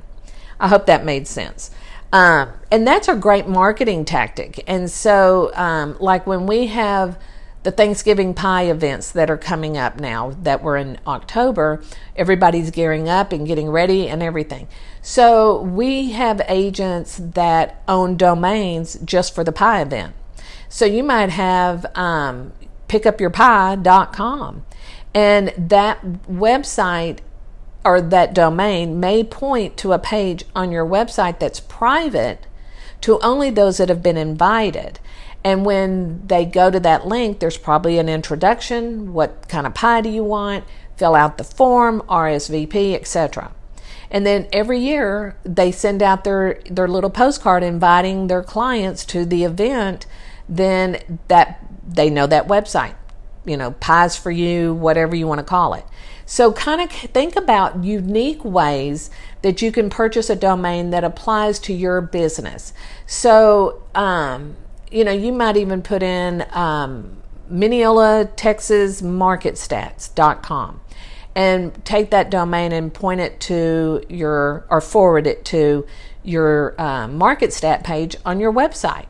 I 0.61 0.69
hope 0.69 0.87
that 0.87 1.05
made 1.05 1.27
sense. 1.27 1.73
Um, 2.13 2.53
and 2.71 2.87
that's 2.87 3.09
a 3.09 3.17
great 3.17 3.49
marketing 3.49 4.05
tactic. 4.05 4.63
And 4.67 4.89
so, 4.89 5.53
um, 5.55 5.97
like 5.99 6.27
when 6.27 6.47
we 6.47 6.69
have 6.69 7.19
the 7.65 7.73
Thanksgiving 7.73 8.35
pie 8.35 8.71
events 8.71 9.11
that 9.11 9.29
are 9.29 9.37
coming 9.37 9.77
up 9.77 9.99
now 9.99 10.31
that 10.43 10.63
were 10.63 10.77
in 10.77 10.99
October, 11.07 11.83
everybody's 12.15 12.71
gearing 12.71 13.09
up 13.09 13.33
and 13.33 13.47
getting 13.47 13.69
ready 13.69 14.09
and 14.09 14.23
everything. 14.23 14.69
So, 15.03 15.61
we 15.61 16.13
have 16.13 16.41
agents 16.49 17.21
that 17.21 17.83
own 17.89 18.17
domains 18.17 18.97
just 19.05 19.35
for 19.35 19.43
the 19.43 19.53
pie 19.53 19.83
event. 19.83 20.15
So, 20.69 20.87
you 20.87 21.03
might 21.03 21.31
have 21.31 21.85
um, 21.97 22.53
pickupyourpie.com, 22.89 24.65
and 25.19 25.53
that 25.57 26.01
website 26.31 27.19
or 27.85 28.01
that 28.01 28.33
domain 28.33 29.01
may 29.01 29.25
point 29.25 29.77
to 29.79 29.93
a 29.93 29.99
page 29.99 30.45
on 30.55 30.71
your 30.71 30.87
website 30.87 31.41
that's 31.41 31.59
private 31.59 32.47
to 33.01 33.19
only 33.19 33.51
those 33.51 33.79
that 33.79 33.89
have 33.89 34.01
been 34.01 34.17
invited. 34.17 35.01
And 35.43 35.67
when 35.67 36.25
they 36.25 36.45
go 36.45 36.71
to 36.71 36.79
that 36.79 37.05
link, 37.05 37.41
there's 37.41 37.57
probably 37.57 37.99
an 37.99 38.09
introduction 38.09 39.13
what 39.13 39.49
kind 39.49 39.67
of 39.67 39.75
pie 39.75 40.03
do 40.03 40.09
you 40.09 40.23
want? 40.23 40.65
Fill 40.97 41.17
out 41.17 41.37
the 41.37 41.43
form, 41.43 42.01
RSVP, 42.03 42.95
etc. 42.95 43.51
And 44.13 44.25
then 44.25 44.47
every 44.53 44.79
year 44.79 45.37
they 45.43 45.73
send 45.73 46.01
out 46.01 46.23
their, 46.23 46.61
their 46.71 46.87
little 46.87 47.11
postcard 47.11 47.65
inviting 47.65 48.29
their 48.29 48.45
clients 48.45 49.05
to 49.07 49.25
the 49.25 49.43
event. 49.43 50.07
Then 50.49 51.19
that 51.27 51.67
they 51.85 52.09
know 52.09 52.29
that 52.29 52.47
website, 52.47 52.95
you 53.45 53.57
know, 53.57 53.73
pies 53.73 54.17
for 54.17 54.31
you, 54.31 54.75
whatever 54.75 55.17
you 55.17 55.27
want 55.27 55.39
to 55.39 55.45
call 55.45 55.75
it. 55.75 55.85
So, 56.27 56.53
kind 56.53 56.81
of 56.81 56.91
think 56.91 57.37
about 57.37 57.83
unique 57.85 58.45
ways 58.45 59.11
that 59.43 59.63
you 59.63 59.73
can 59.73 59.89
purchase 59.89 60.29
a 60.29 60.37
domain 60.37 60.91
that 60.91 61.05
applies 61.05 61.59
to 61.61 61.73
your 61.73 62.01
business. 62.01 62.73
So, 63.07 63.83
um, 63.95 64.57
you 64.91 65.05
know, 65.05 65.13
you 65.13 65.33
might 65.33 65.57
even 65.57 65.83
put 65.83 66.03
in 66.03 66.47
um, 66.53 67.17
Mineola, 67.49 68.29
Texas 68.37 69.01
MarketStats.com 69.01 70.81
and 71.35 71.85
take 71.85 72.11
that 72.11 72.31
domain 72.31 72.73
and 72.73 72.93
point 72.93 73.21
it 73.21 73.39
to 73.41 74.03
your 74.09 74.67
or 74.71 74.81
forward 74.81 75.27
it 75.27 75.45
to 75.47 75.87
your 76.25 76.79
uh, 76.81 77.07
market 77.07 77.53
stat 77.53 77.85
page 77.85 78.17
on 78.25 78.41
your 78.41 78.53
website. 78.53 79.07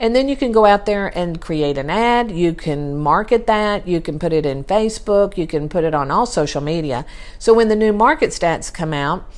And 0.00 0.16
then 0.16 0.30
you 0.30 0.36
can 0.36 0.50
go 0.50 0.64
out 0.64 0.86
there 0.86 1.06
and 1.16 1.38
create 1.38 1.76
an 1.76 1.90
ad. 1.90 2.30
You 2.30 2.54
can 2.54 2.96
market 2.96 3.46
that. 3.46 3.86
You 3.86 4.00
can 4.00 4.18
put 4.18 4.32
it 4.32 4.46
in 4.46 4.64
Facebook. 4.64 5.36
You 5.36 5.46
can 5.46 5.68
put 5.68 5.84
it 5.84 5.94
on 5.94 6.10
all 6.10 6.24
social 6.24 6.62
media. 6.62 7.04
So 7.38 7.52
when 7.52 7.68
the 7.68 7.76
new 7.76 7.92
market 7.92 8.30
stats 8.30 8.72
come 8.72 8.94
out, 8.94 9.30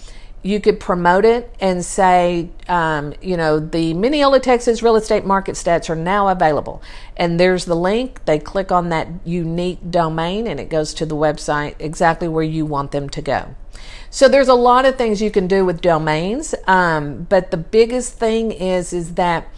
you 0.44 0.61
could 0.61 0.79
promote 0.79 1.25
it 1.25 1.53
and 1.61 1.85
say, 1.85 2.51
um, 2.68 3.12
you 3.20 3.37
know, 3.37 3.59
the 3.59 3.92
Mineola, 3.94 4.38
Texas 4.38 4.83
real 4.83 4.94
estate 4.94 5.25
market 5.25 5.57
stats 5.57 5.90
are 5.90 5.96
now 5.96 6.29
available. 6.29 6.81
And 7.16 7.40
there's 7.40 7.64
the 7.64 7.77
link. 7.77 8.25
They 8.25 8.38
click 8.38 8.70
on 8.70 8.88
that 8.90 9.09
unique 9.25 9.90
domain 9.90 10.46
and 10.46 10.61
it 10.61 10.68
goes 10.68 10.94
to 10.94 11.07
the 11.07 11.16
website 11.16 11.75
exactly 11.81 12.29
where 12.29 12.44
you 12.44 12.64
want 12.64 12.92
them 12.92 13.09
to 13.11 13.22
go. 13.22 13.57
So 14.11 14.29
there's 14.29 14.48
a 14.48 14.55
lot 14.55 14.85
of 14.85 14.96
things 14.96 15.20
you 15.20 15.31
can 15.31 15.48
do 15.48 15.64
with 15.64 15.81
domains, 15.81 16.55
um, 16.66 17.27
but 17.29 17.51
the 17.51 17.57
biggest 17.57 18.14
thing 18.18 18.53
is 18.53 18.92
is 18.92 19.14
that 19.14 19.48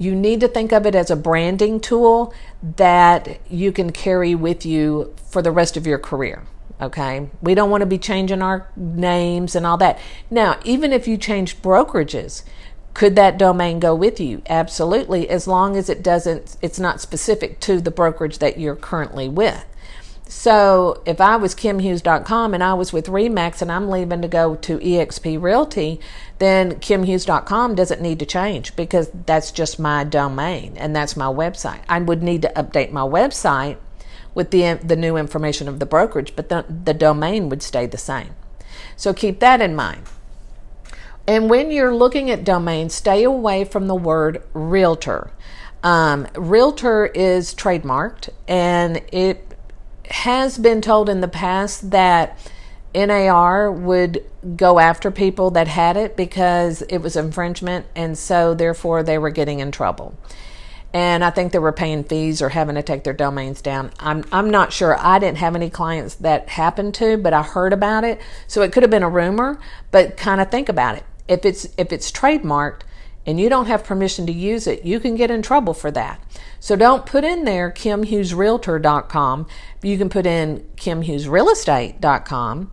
you 0.00 0.14
need 0.14 0.40
to 0.40 0.48
think 0.48 0.72
of 0.72 0.86
it 0.86 0.94
as 0.94 1.10
a 1.10 1.16
branding 1.16 1.78
tool 1.78 2.32
that 2.76 3.38
you 3.50 3.70
can 3.70 3.92
carry 3.92 4.34
with 4.34 4.64
you 4.64 5.14
for 5.30 5.42
the 5.42 5.50
rest 5.50 5.76
of 5.76 5.86
your 5.86 5.98
career. 5.98 6.42
Okay. 6.80 7.28
We 7.42 7.54
don't 7.54 7.68
want 7.68 7.82
to 7.82 7.86
be 7.86 7.98
changing 7.98 8.40
our 8.40 8.66
names 8.74 9.54
and 9.54 9.66
all 9.66 9.76
that. 9.76 9.98
Now, 10.30 10.58
even 10.64 10.94
if 10.94 11.06
you 11.06 11.18
change 11.18 11.60
brokerages, 11.60 12.44
could 12.94 13.14
that 13.16 13.36
domain 13.36 13.78
go 13.78 13.94
with 13.94 14.18
you? 14.18 14.40
Absolutely, 14.48 15.28
as 15.28 15.46
long 15.46 15.76
as 15.76 15.90
it 15.90 16.02
doesn't, 16.02 16.56
it's 16.62 16.80
not 16.80 17.02
specific 17.02 17.60
to 17.60 17.80
the 17.80 17.90
brokerage 17.90 18.38
that 18.38 18.58
you're 18.58 18.76
currently 18.76 19.28
with. 19.28 19.66
So 20.30 21.02
if 21.06 21.20
I 21.20 21.34
was 21.34 21.56
kimhughes.com 21.56 22.54
and 22.54 22.62
I 22.62 22.74
was 22.74 22.92
with 22.92 23.08
Remax 23.08 23.62
and 23.62 23.70
I'm 23.70 23.90
leaving 23.90 24.22
to 24.22 24.28
go 24.28 24.54
to 24.54 24.78
eXp 24.78 25.42
Realty, 25.42 25.98
then 26.38 26.74
kimhughes.com 26.74 27.74
doesn't 27.74 28.00
need 28.00 28.20
to 28.20 28.26
change 28.26 28.76
because 28.76 29.10
that's 29.26 29.50
just 29.50 29.80
my 29.80 30.04
domain 30.04 30.76
and 30.76 30.94
that's 30.94 31.16
my 31.16 31.26
website. 31.26 31.80
I 31.88 31.98
would 31.98 32.22
need 32.22 32.42
to 32.42 32.52
update 32.54 32.92
my 32.92 33.00
website 33.00 33.78
with 34.32 34.52
the 34.52 34.74
the 34.74 34.94
new 34.94 35.16
information 35.16 35.66
of 35.66 35.80
the 35.80 35.84
brokerage, 35.84 36.36
but 36.36 36.48
the, 36.48 36.64
the 36.68 36.94
domain 36.94 37.48
would 37.48 37.60
stay 37.60 37.86
the 37.86 37.98
same. 37.98 38.36
So 38.96 39.12
keep 39.12 39.40
that 39.40 39.60
in 39.60 39.74
mind. 39.74 40.02
And 41.26 41.50
when 41.50 41.72
you're 41.72 41.94
looking 41.94 42.30
at 42.30 42.44
domains, 42.44 42.94
stay 42.94 43.24
away 43.24 43.64
from 43.64 43.88
the 43.88 43.96
word 43.96 44.44
realtor. 44.54 45.32
Um, 45.82 46.28
realtor 46.36 47.06
is 47.06 47.52
trademarked 47.52 48.28
and 48.46 49.02
it 49.12 49.49
has 50.10 50.58
been 50.58 50.80
told 50.80 51.08
in 51.08 51.20
the 51.20 51.28
past 51.28 51.90
that 51.90 52.38
NAR 52.94 53.70
would 53.70 54.24
go 54.56 54.78
after 54.78 55.10
people 55.10 55.50
that 55.52 55.68
had 55.68 55.96
it 55.96 56.16
because 56.16 56.82
it 56.82 56.98
was 56.98 57.16
infringement, 57.16 57.86
and 57.94 58.18
so 58.18 58.54
therefore 58.54 59.02
they 59.02 59.18
were 59.18 59.30
getting 59.30 59.60
in 59.60 59.70
trouble. 59.70 60.14
And 60.92 61.22
I 61.22 61.30
think 61.30 61.52
they 61.52 61.60
were 61.60 61.72
paying 61.72 62.02
fees 62.02 62.42
or 62.42 62.48
having 62.48 62.74
to 62.74 62.82
take 62.82 63.04
their 63.04 63.12
domains 63.12 63.62
down. 63.62 63.92
I'm 64.00 64.24
I'm 64.32 64.50
not 64.50 64.72
sure. 64.72 64.98
I 64.98 65.20
didn't 65.20 65.38
have 65.38 65.54
any 65.54 65.70
clients 65.70 66.16
that 66.16 66.48
happened 66.48 66.94
to, 66.94 67.16
but 67.16 67.32
I 67.32 67.42
heard 67.42 67.72
about 67.72 68.02
it. 68.02 68.20
So 68.48 68.62
it 68.62 68.72
could 68.72 68.82
have 68.82 68.90
been 68.90 69.04
a 69.04 69.08
rumor, 69.08 69.60
but 69.92 70.16
kind 70.16 70.40
of 70.40 70.50
think 70.50 70.68
about 70.68 70.96
it. 70.96 71.04
If 71.28 71.44
it's 71.44 71.68
if 71.78 71.92
it's 71.92 72.10
trademarked, 72.10 72.80
and 73.26 73.38
you 73.38 73.48
don't 73.48 73.66
have 73.66 73.84
permission 73.84 74.26
to 74.26 74.32
use 74.32 74.66
it, 74.66 74.84
you 74.84 74.98
can 75.00 75.14
get 75.14 75.30
in 75.30 75.42
trouble 75.42 75.74
for 75.74 75.90
that. 75.90 76.20
So 76.58 76.76
don't 76.76 77.06
put 77.06 77.24
in 77.24 77.44
there 77.44 77.70
kimhughesrealtor.com. 77.70 79.46
You 79.82 79.98
can 79.98 80.08
put 80.08 80.26
in 80.26 80.68
kimhughesrealestate.com. 80.76 82.72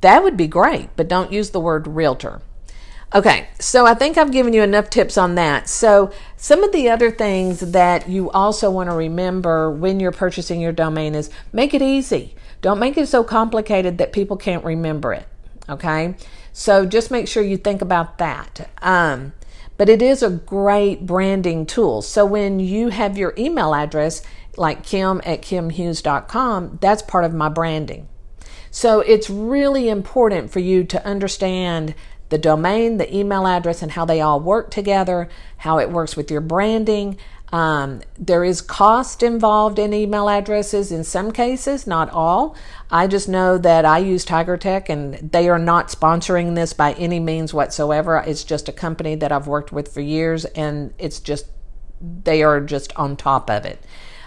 That 0.00 0.22
would 0.22 0.36
be 0.36 0.46
great, 0.48 0.90
but 0.96 1.08
don't 1.08 1.32
use 1.32 1.50
the 1.50 1.60
word 1.60 1.86
realtor. 1.86 2.42
Okay, 3.14 3.48
so 3.58 3.84
I 3.84 3.92
think 3.92 4.16
I've 4.16 4.32
given 4.32 4.54
you 4.54 4.62
enough 4.62 4.88
tips 4.88 5.18
on 5.18 5.34
that. 5.34 5.68
So, 5.68 6.10
some 6.38 6.64
of 6.64 6.72
the 6.72 6.88
other 6.88 7.10
things 7.10 7.60
that 7.60 8.08
you 8.08 8.30
also 8.30 8.70
want 8.70 8.88
to 8.88 8.96
remember 8.96 9.70
when 9.70 10.00
you're 10.00 10.12
purchasing 10.12 10.62
your 10.62 10.72
domain 10.72 11.14
is 11.14 11.28
make 11.52 11.74
it 11.74 11.82
easy. 11.82 12.34
Don't 12.62 12.78
make 12.78 12.96
it 12.96 13.08
so 13.08 13.22
complicated 13.22 13.98
that 13.98 14.14
people 14.14 14.38
can't 14.38 14.64
remember 14.64 15.12
it. 15.12 15.28
Okay, 15.68 16.14
so 16.54 16.86
just 16.86 17.10
make 17.10 17.28
sure 17.28 17.42
you 17.42 17.58
think 17.58 17.82
about 17.82 18.16
that. 18.16 18.70
Um, 18.80 19.34
but 19.82 19.88
it 19.88 20.00
is 20.00 20.22
a 20.22 20.30
great 20.30 21.06
branding 21.06 21.66
tool. 21.66 22.02
So 22.02 22.24
when 22.24 22.60
you 22.60 22.90
have 22.90 23.18
your 23.18 23.34
email 23.36 23.74
address, 23.74 24.22
like 24.56 24.84
kim 24.84 25.20
at 25.24 25.42
kimhughes.com, 25.42 26.78
that's 26.80 27.02
part 27.02 27.24
of 27.24 27.34
my 27.34 27.48
branding. 27.48 28.06
So 28.70 29.00
it's 29.00 29.28
really 29.28 29.88
important 29.88 30.52
for 30.52 30.60
you 30.60 30.84
to 30.84 31.04
understand 31.04 31.96
the 32.28 32.38
domain, 32.38 32.98
the 32.98 33.12
email 33.12 33.44
address, 33.44 33.82
and 33.82 33.90
how 33.90 34.04
they 34.04 34.20
all 34.20 34.38
work 34.38 34.70
together, 34.70 35.28
how 35.56 35.80
it 35.80 35.90
works 35.90 36.16
with 36.16 36.30
your 36.30 36.42
branding, 36.42 37.18
um, 37.52 38.00
there 38.18 38.44
is 38.44 38.62
cost 38.62 39.22
involved 39.22 39.78
in 39.78 39.92
email 39.92 40.28
addresses 40.28 40.90
in 40.90 41.04
some 41.04 41.32
cases, 41.32 41.86
not 41.86 42.08
all. 42.10 42.56
I 42.90 43.06
just 43.06 43.28
know 43.28 43.58
that 43.58 43.84
I 43.84 43.98
use 43.98 44.24
Tiger 44.24 44.56
Tech 44.56 44.88
and 44.88 45.14
they 45.32 45.50
are 45.50 45.58
not 45.58 45.88
sponsoring 45.88 46.54
this 46.54 46.72
by 46.72 46.94
any 46.94 47.20
means 47.20 47.52
whatsoever. 47.52 48.24
It's 48.26 48.42
just 48.42 48.70
a 48.70 48.72
company 48.72 49.16
that 49.16 49.32
I've 49.32 49.46
worked 49.46 49.70
with 49.70 49.92
for 49.92 50.00
years 50.00 50.46
and 50.46 50.94
it's 50.98 51.20
just 51.20 51.46
they 52.00 52.42
are 52.42 52.60
just 52.60 52.96
on 52.96 53.16
top 53.16 53.50
of 53.50 53.66
it. 53.66 53.84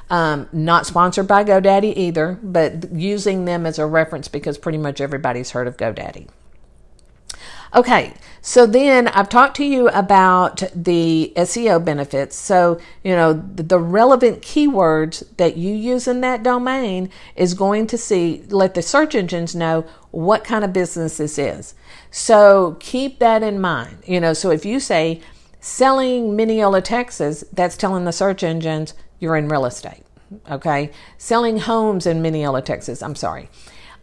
Um, 0.08 0.48
not 0.54 0.86
sponsored 0.86 1.28
by 1.28 1.44
GoDaddy 1.44 1.98
either, 1.98 2.40
but 2.44 2.92
using 2.94 3.46
them 3.46 3.66
as 3.66 3.80
a 3.80 3.88
reference 3.88 4.28
because 4.28 4.60
pretty 4.60 4.78
much 4.78 5.02
everybody's 5.02 5.52
heard 5.52 5.68
of 5.68 5.78
GoDaddy. 5.78 6.28
Okay, 7.76 8.14
so 8.42 8.66
then 8.66 9.10
I've 9.10 9.28
talked 9.28 9.58
to 9.58 9.66
you 9.66 9.90
about 9.90 10.64
the 10.74 11.34
SEO 11.36 11.84
benefits. 11.84 12.38
So, 12.38 12.80
you 13.04 13.14
know, 13.14 13.34
the, 13.34 13.64
the, 13.64 13.80
relevant 13.80 14.42
keywords 14.42 15.26
that 15.36 15.58
you 15.58 15.74
use 15.74 16.08
in 16.08 16.22
that 16.22 16.42
domain 16.42 17.10
is 17.36 17.54
going 17.54 17.88
to 17.88 17.98
see, 17.98 18.44
let 18.48 18.76
the 18.76 18.82
search 18.82 19.14
engines 19.14 19.56
know 19.56 19.86
what 20.12 20.46
kind 20.46 20.64
of 20.64 20.72
business 20.72 21.18
this 21.18 21.38
is. 21.38 21.74
So 22.12 22.78
keep 22.80 23.20
that 23.20 23.44
in 23.44 23.60
mind. 23.60 23.98
You 24.06 24.22
know, 24.22 24.32
so 24.34 24.52
if 24.52 24.64
you 24.64 24.80
say 24.80 25.22
selling 25.60 26.34
Mineola, 26.34 26.82
Texas, 26.82 27.44
that's 27.52 27.76
telling 27.76 28.06
the 28.06 28.14
search 28.14 28.42
engines 28.42 28.94
you're 29.20 29.36
in 29.36 29.50
real 29.50 29.66
estate. 29.66 30.04
Okay. 30.50 30.92
Selling 31.18 31.58
homes 31.58 32.06
in 32.06 32.22
Mineola, 32.22 32.62
Texas. 32.62 33.04
I'm 33.04 33.16
sorry. 33.16 33.50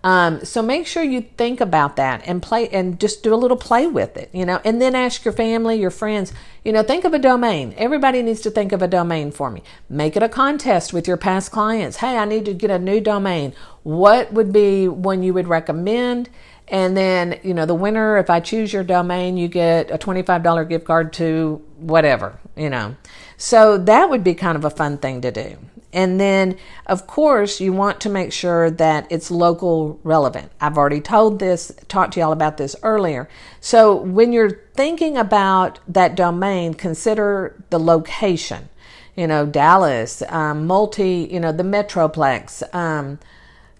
Um, 0.04 0.44
so 0.44 0.62
make 0.62 0.86
sure 0.86 1.02
you 1.02 1.22
think 1.36 1.60
about 1.60 1.96
that 1.96 2.22
and 2.26 2.42
play 2.42 2.68
and 2.70 2.98
just 2.98 3.22
do 3.22 3.32
a 3.32 3.36
little 3.36 3.56
play 3.56 3.86
with 3.86 4.16
it, 4.16 4.30
you 4.32 4.44
know, 4.44 4.60
and 4.64 4.82
then 4.82 4.96
ask 4.96 5.24
your 5.24 5.32
family, 5.32 5.78
your 5.78 5.92
friends, 5.92 6.32
you 6.64 6.72
know, 6.72 6.82
think 6.82 7.04
of 7.04 7.14
a 7.14 7.18
domain. 7.20 7.72
Everybody 7.76 8.20
needs 8.22 8.40
to 8.40 8.50
think 8.50 8.72
of 8.72 8.82
a 8.82 8.88
domain 8.88 9.30
for 9.30 9.50
me. 9.50 9.62
Make 9.88 10.16
it 10.16 10.22
a 10.22 10.28
contest 10.28 10.92
with 10.92 11.06
your 11.06 11.16
past 11.16 11.52
clients. 11.52 11.98
Hey, 11.98 12.18
I 12.18 12.24
need 12.24 12.44
to 12.46 12.54
get 12.54 12.70
a 12.70 12.78
new 12.80 13.00
domain. 13.00 13.52
What 13.84 14.32
would 14.32 14.52
be 14.52 14.88
one 14.88 15.22
you 15.22 15.34
would 15.34 15.46
recommend? 15.46 16.28
And 16.66 16.96
then, 16.96 17.38
you 17.42 17.54
know, 17.54 17.66
the 17.66 17.74
winner, 17.74 18.16
if 18.16 18.30
I 18.30 18.40
choose 18.40 18.72
your 18.72 18.84
domain, 18.84 19.36
you 19.36 19.46
get 19.46 19.90
a 19.90 19.98
$25 19.98 20.68
gift 20.68 20.84
card 20.84 21.12
to 21.14 21.62
whatever, 21.76 22.38
you 22.56 22.70
know. 22.70 22.96
So 23.36 23.76
that 23.78 24.08
would 24.10 24.24
be 24.24 24.34
kind 24.34 24.56
of 24.56 24.64
a 24.64 24.70
fun 24.70 24.98
thing 24.98 25.20
to 25.20 25.30
do. 25.30 25.58
And 25.92 26.18
then, 26.18 26.56
of 26.86 27.06
course, 27.06 27.60
you 27.60 27.72
want 27.72 28.00
to 28.00 28.08
make 28.08 28.32
sure 28.32 28.70
that 28.70 29.06
it's 29.10 29.30
local 29.30 30.00
relevant. 30.02 30.50
I've 30.60 30.78
already 30.78 31.00
told 31.00 31.38
this, 31.38 31.70
talked 31.88 32.14
to 32.14 32.20
y'all 32.20 32.32
about 32.32 32.56
this 32.56 32.74
earlier. 32.82 33.28
So 33.60 33.94
when 33.94 34.32
you're 34.32 34.62
thinking 34.74 35.18
about 35.18 35.80
that 35.86 36.14
domain, 36.14 36.74
consider 36.74 37.62
the 37.68 37.78
location. 37.78 38.70
You 39.14 39.26
know, 39.26 39.44
Dallas, 39.44 40.22
um, 40.28 40.66
multi, 40.66 41.28
you 41.30 41.38
know, 41.38 41.52
the 41.52 41.62
Metroplex, 41.62 42.74
um, 42.74 43.18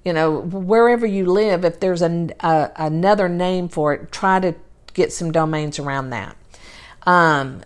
you 0.04 0.12
know, 0.12 0.40
wherever 0.40 1.06
you 1.06 1.24
live, 1.24 1.64
if 1.64 1.80
there's 1.80 2.02
an, 2.02 2.32
another 2.40 3.28
name 3.30 3.68
for 3.68 3.94
it, 3.94 4.12
try 4.12 4.40
to 4.40 4.54
get 4.92 5.12
some 5.12 5.32
domains 5.32 5.78
around 5.78 6.10
that. 6.10 6.36
Um, 7.04 7.62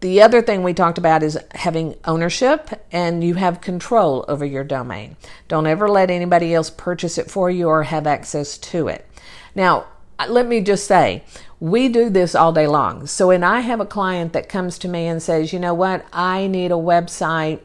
the 0.00 0.22
other 0.22 0.42
thing 0.42 0.62
we 0.62 0.74
talked 0.74 0.98
about 0.98 1.22
is 1.22 1.38
having 1.54 1.96
ownership 2.04 2.68
and 2.92 3.24
you 3.24 3.34
have 3.34 3.60
control 3.60 4.24
over 4.28 4.44
your 4.44 4.64
domain. 4.64 5.16
Don't 5.48 5.66
ever 5.66 5.88
let 5.88 6.10
anybody 6.10 6.54
else 6.54 6.70
purchase 6.70 7.18
it 7.18 7.30
for 7.30 7.50
you 7.50 7.68
or 7.68 7.84
have 7.84 8.06
access 8.06 8.58
to 8.58 8.88
it. 8.88 9.06
Now, 9.54 9.86
let 10.28 10.46
me 10.46 10.60
just 10.60 10.86
say, 10.86 11.24
we 11.60 11.88
do 11.88 12.10
this 12.10 12.34
all 12.34 12.52
day 12.52 12.66
long. 12.66 13.06
So 13.06 13.28
when 13.28 13.42
I 13.42 13.60
have 13.60 13.80
a 13.80 13.86
client 13.86 14.34
that 14.34 14.48
comes 14.48 14.78
to 14.80 14.88
me 14.88 15.06
and 15.06 15.22
says, 15.22 15.52
you 15.52 15.58
know 15.58 15.74
what, 15.74 16.04
I 16.12 16.46
need 16.46 16.72
a 16.72 16.74
website. 16.74 17.60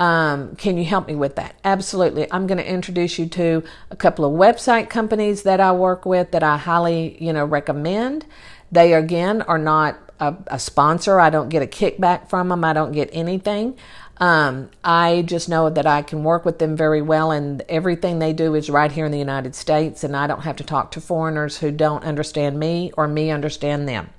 Um, 0.00 0.56
can 0.56 0.76
you 0.76 0.84
help 0.84 1.08
me 1.08 1.14
with 1.14 1.36
that? 1.36 1.56
Absolutely. 1.64 2.30
I'm 2.32 2.46
going 2.46 2.58
to 2.58 2.68
introduce 2.68 3.18
you 3.18 3.26
to 3.26 3.64
a 3.90 3.96
couple 3.96 4.24
of 4.24 4.32
website 4.32 4.90
companies 4.90 5.42
that 5.42 5.60
I 5.60 5.72
work 5.72 6.04
with 6.04 6.32
that 6.32 6.42
I 6.42 6.56
highly, 6.56 7.16
you 7.22 7.32
know, 7.32 7.44
recommend. 7.44 8.24
They 8.70 8.94
again 8.94 9.42
are 9.42 9.58
not 9.58 10.07
a, 10.20 10.36
a 10.48 10.58
sponsor. 10.58 11.20
I 11.20 11.30
don't 11.30 11.48
get 11.48 11.62
a 11.62 11.66
kickback 11.66 12.28
from 12.28 12.48
them. 12.48 12.64
I 12.64 12.72
don't 12.72 12.92
get 12.92 13.10
anything. 13.12 13.76
Um, 14.20 14.70
I 14.82 15.22
just 15.22 15.48
know 15.48 15.70
that 15.70 15.86
I 15.86 16.02
can 16.02 16.24
work 16.24 16.44
with 16.44 16.58
them 16.58 16.76
very 16.76 17.00
well, 17.00 17.30
and 17.30 17.62
everything 17.68 18.18
they 18.18 18.32
do 18.32 18.54
is 18.54 18.68
right 18.68 18.90
here 18.90 19.06
in 19.06 19.12
the 19.12 19.18
United 19.18 19.54
States, 19.54 20.02
and 20.02 20.16
I 20.16 20.26
don't 20.26 20.42
have 20.42 20.56
to 20.56 20.64
talk 20.64 20.90
to 20.92 21.00
foreigners 21.00 21.58
who 21.58 21.70
don't 21.70 22.02
understand 22.02 22.58
me 22.58 22.90
or 22.96 23.06
me 23.06 23.30
understand 23.30 23.88
them. 23.88 24.10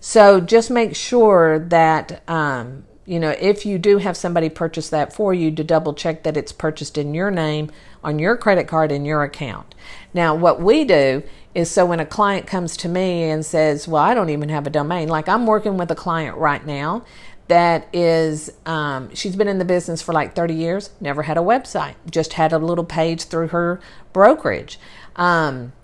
So 0.00 0.40
just 0.40 0.70
make 0.70 0.96
sure 0.96 1.58
that, 1.58 2.22
um, 2.28 2.84
you 3.04 3.20
know, 3.20 3.30
if 3.38 3.66
you 3.66 3.78
do 3.78 3.98
have 3.98 4.16
somebody 4.16 4.48
purchase 4.48 4.88
that 4.88 5.12
for 5.12 5.34
you, 5.34 5.50
to 5.50 5.62
double 5.62 5.92
check 5.92 6.22
that 6.22 6.36
it's 6.36 6.52
purchased 6.52 6.96
in 6.96 7.12
your 7.12 7.30
name 7.30 7.70
on 8.02 8.18
your 8.18 8.36
credit 8.36 8.66
card 8.66 8.90
in 8.90 9.04
your 9.04 9.22
account. 9.22 9.71
Now, 10.14 10.34
what 10.34 10.60
we 10.60 10.84
do 10.84 11.22
is 11.54 11.70
so 11.70 11.84
when 11.84 12.00
a 12.00 12.06
client 12.06 12.46
comes 12.46 12.76
to 12.78 12.88
me 12.88 13.24
and 13.24 13.44
says, 13.44 13.86
Well, 13.86 14.02
I 14.02 14.14
don't 14.14 14.30
even 14.30 14.48
have 14.48 14.66
a 14.66 14.70
domain, 14.70 15.08
like 15.08 15.28
I'm 15.28 15.46
working 15.46 15.76
with 15.76 15.90
a 15.90 15.94
client 15.94 16.36
right 16.36 16.64
now 16.64 17.04
that 17.48 17.86
is, 17.92 18.50
um, 18.64 19.14
she's 19.14 19.36
been 19.36 19.48
in 19.48 19.58
the 19.58 19.64
business 19.66 20.00
for 20.00 20.12
like 20.12 20.34
30 20.34 20.54
years, 20.54 20.90
never 21.00 21.22
had 21.22 21.36
a 21.36 21.42
website, 21.42 21.96
just 22.10 22.34
had 22.34 22.52
a 22.52 22.58
little 22.58 22.84
page 22.84 23.24
through 23.24 23.48
her 23.48 23.78
brokerage. 24.14 24.78
Um, 25.16 25.74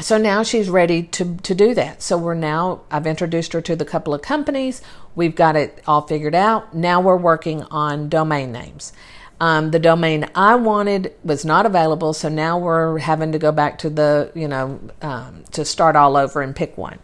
so 0.00 0.16
now 0.16 0.42
she's 0.42 0.70
ready 0.70 1.02
to, 1.02 1.36
to 1.36 1.54
do 1.54 1.74
that. 1.74 2.02
So 2.02 2.16
we're 2.16 2.34
now, 2.34 2.82
I've 2.90 3.06
introduced 3.06 3.52
her 3.52 3.60
to 3.62 3.76
the 3.76 3.84
couple 3.84 4.14
of 4.14 4.22
companies. 4.22 4.80
We've 5.14 5.34
got 5.34 5.56
it 5.56 5.82
all 5.86 6.02
figured 6.02 6.34
out. 6.34 6.74
Now 6.74 7.00
we're 7.00 7.16
working 7.16 7.64
on 7.64 8.08
domain 8.08 8.52
names. 8.52 8.92
Um, 9.38 9.70
the 9.70 9.78
domain 9.78 10.26
I 10.34 10.54
wanted 10.54 11.12
was 11.22 11.44
not 11.44 11.66
available, 11.66 12.14
so 12.14 12.28
now 12.28 12.58
we're 12.58 12.98
having 12.98 13.32
to 13.32 13.38
go 13.38 13.52
back 13.52 13.78
to 13.78 13.90
the, 13.90 14.32
you 14.34 14.48
know, 14.48 14.80
um, 15.02 15.44
to 15.52 15.64
start 15.64 15.94
all 15.94 16.16
over 16.16 16.40
and 16.40 16.56
pick 16.56 16.78
one. 16.78 16.98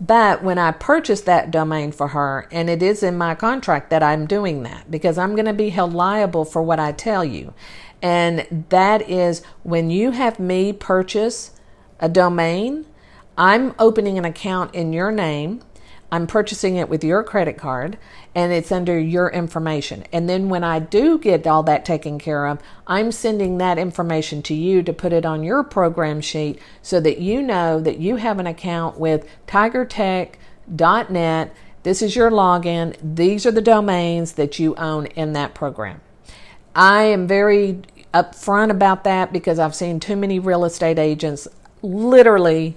But 0.00 0.42
when 0.42 0.58
I 0.58 0.72
purchased 0.72 1.26
that 1.26 1.50
domain 1.50 1.92
for 1.92 2.08
her, 2.08 2.48
and 2.50 2.68
it 2.68 2.82
is 2.82 3.02
in 3.02 3.16
my 3.16 3.34
contract 3.34 3.90
that 3.90 4.02
I'm 4.02 4.26
doing 4.26 4.62
that 4.62 4.90
because 4.90 5.16
I'm 5.16 5.34
going 5.34 5.46
to 5.46 5.54
be 5.54 5.70
held 5.70 5.92
liable 5.92 6.44
for 6.44 6.62
what 6.62 6.78
I 6.78 6.92
tell 6.92 7.24
you. 7.24 7.54
And 8.02 8.66
that 8.68 9.08
is 9.08 9.42
when 9.62 9.90
you 9.90 10.10
have 10.10 10.38
me 10.38 10.72
purchase 10.72 11.52
a 11.98 12.08
domain, 12.08 12.86
I'm 13.38 13.74
opening 13.78 14.18
an 14.18 14.24
account 14.24 14.74
in 14.74 14.92
your 14.92 15.10
name 15.10 15.62
I'm 16.10 16.26
purchasing 16.26 16.76
it 16.76 16.88
with 16.88 17.02
your 17.02 17.24
credit 17.24 17.58
card 17.58 17.98
and 18.34 18.52
it's 18.52 18.70
under 18.70 18.98
your 18.98 19.28
information. 19.28 20.04
And 20.12 20.28
then 20.28 20.48
when 20.48 20.62
I 20.62 20.78
do 20.78 21.18
get 21.18 21.46
all 21.46 21.62
that 21.64 21.84
taken 21.84 22.18
care 22.18 22.46
of, 22.46 22.60
I'm 22.86 23.10
sending 23.10 23.58
that 23.58 23.78
information 23.78 24.42
to 24.42 24.54
you 24.54 24.82
to 24.84 24.92
put 24.92 25.12
it 25.12 25.26
on 25.26 25.42
your 25.42 25.64
program 25.64 26.20
sheet 26.20 26.60
so 26.80 27.00
that 27.00 27.18
you 27.18 27.42
know 27.42 27.80
that 27.80 27.98
you 27.98 28.16
have 28.16 28.38
an 28.38 28.46
account 28.46 28.98
with 28.98 29.28
tigertech.net. 29.48 31.54
This 31.82 32.02
is 32.02 32.16
your 32.16 32.30
login. 32.30 32.96
These 33.02 33.46
are 33.46 33.52
the 33.52 33.60
domains 33.60 34.32
that 34.32 34.58
you 34.58 34.74
own 34.76 35.06
in 35.06 35.32
that 35.32 35.54
program. 35.54 36.00
I 36.74 37.04
am 37.04 37.26
very 37.26 37.80
upfront 38.12 38.70
about 38.70 39.04
that 39.04 39.32
because 39.32 39.58
I've 39.58 39.74
seen 39.74 39.98
too 39.98 40.16
many 40.16 40.38
real 40.38 40.64
estate 40.64 40.98
agents 40.98 41.48
literally 41.82 42.76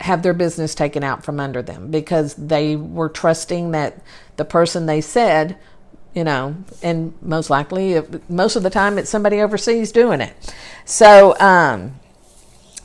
have 0.00 0.22
their 0.22 0.34
business 0.34 0.74
taken 0.74 1.02
out 1.02 1.24
from 1.24 1.40
under 1.40 1.62
them 1.62 1.90
because 1.90 2.34
they 2.34 2.76
were 2.76 3.08
trusting 3.08 3.70
that 3.70 3.98
the 4.36 4.44
person 4.44 4.86
they 4.86 5.00
said, 5.00 5.56
you 6.14 6.24
know, 6.24 6.56
and 6.82 7.14
most 7.22 7.50
likely, 7.50 8.00
most 8.28 8.56
of 8.56 8.62
the 8.62 8.70
time, 8.70 8.98
it's 8.98 9.10
somebody 9.10 9.40
overseas 9.40 9.92
doing 9.92 10.20
it. 10.20 10.54
So, 10.84 11.38
um, 11.40 11.98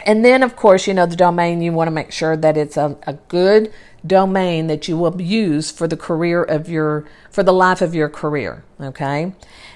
and 0.05 0.25
then 0.25 0.41
of 0.43 0.55
course, 0.55 0.87
you 0.87 0.93
know, 0.93 1.05
the 1.05 1.15
domain, 1.15 1.61
you 1.61 1.71
want 1.73 1.87
to 1.87 1.91
make 1.91 2.11
sure 2.11 2.35
that 2.35 2.57
it's 2.57 2.77
a, 2.77 2.97
a 3.05 3.13
good 3.13 3.71
domain 4.05 4.67
that 4.67 4.87
you 4.87 4.97
will 4.97 5.21
use 5.21 5.69
for 5.69 5.87
the 5.87 5.97
career 5.97 6.43
of 6.43 6.69
your, 6.69 7.05
for 7.29 7.43
the 7.43 7.53
life 7.53 7.81
of 7.81 7.93
your 7.93 8.09
career. 8.09 8.63
Okay. 8.79 9.33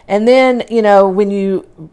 And 0.08 0.28
then, 0.28 0.63
you 0.69 0.82
know, 0.82 1.08
when 1.08 1.32
you 1.32 1.89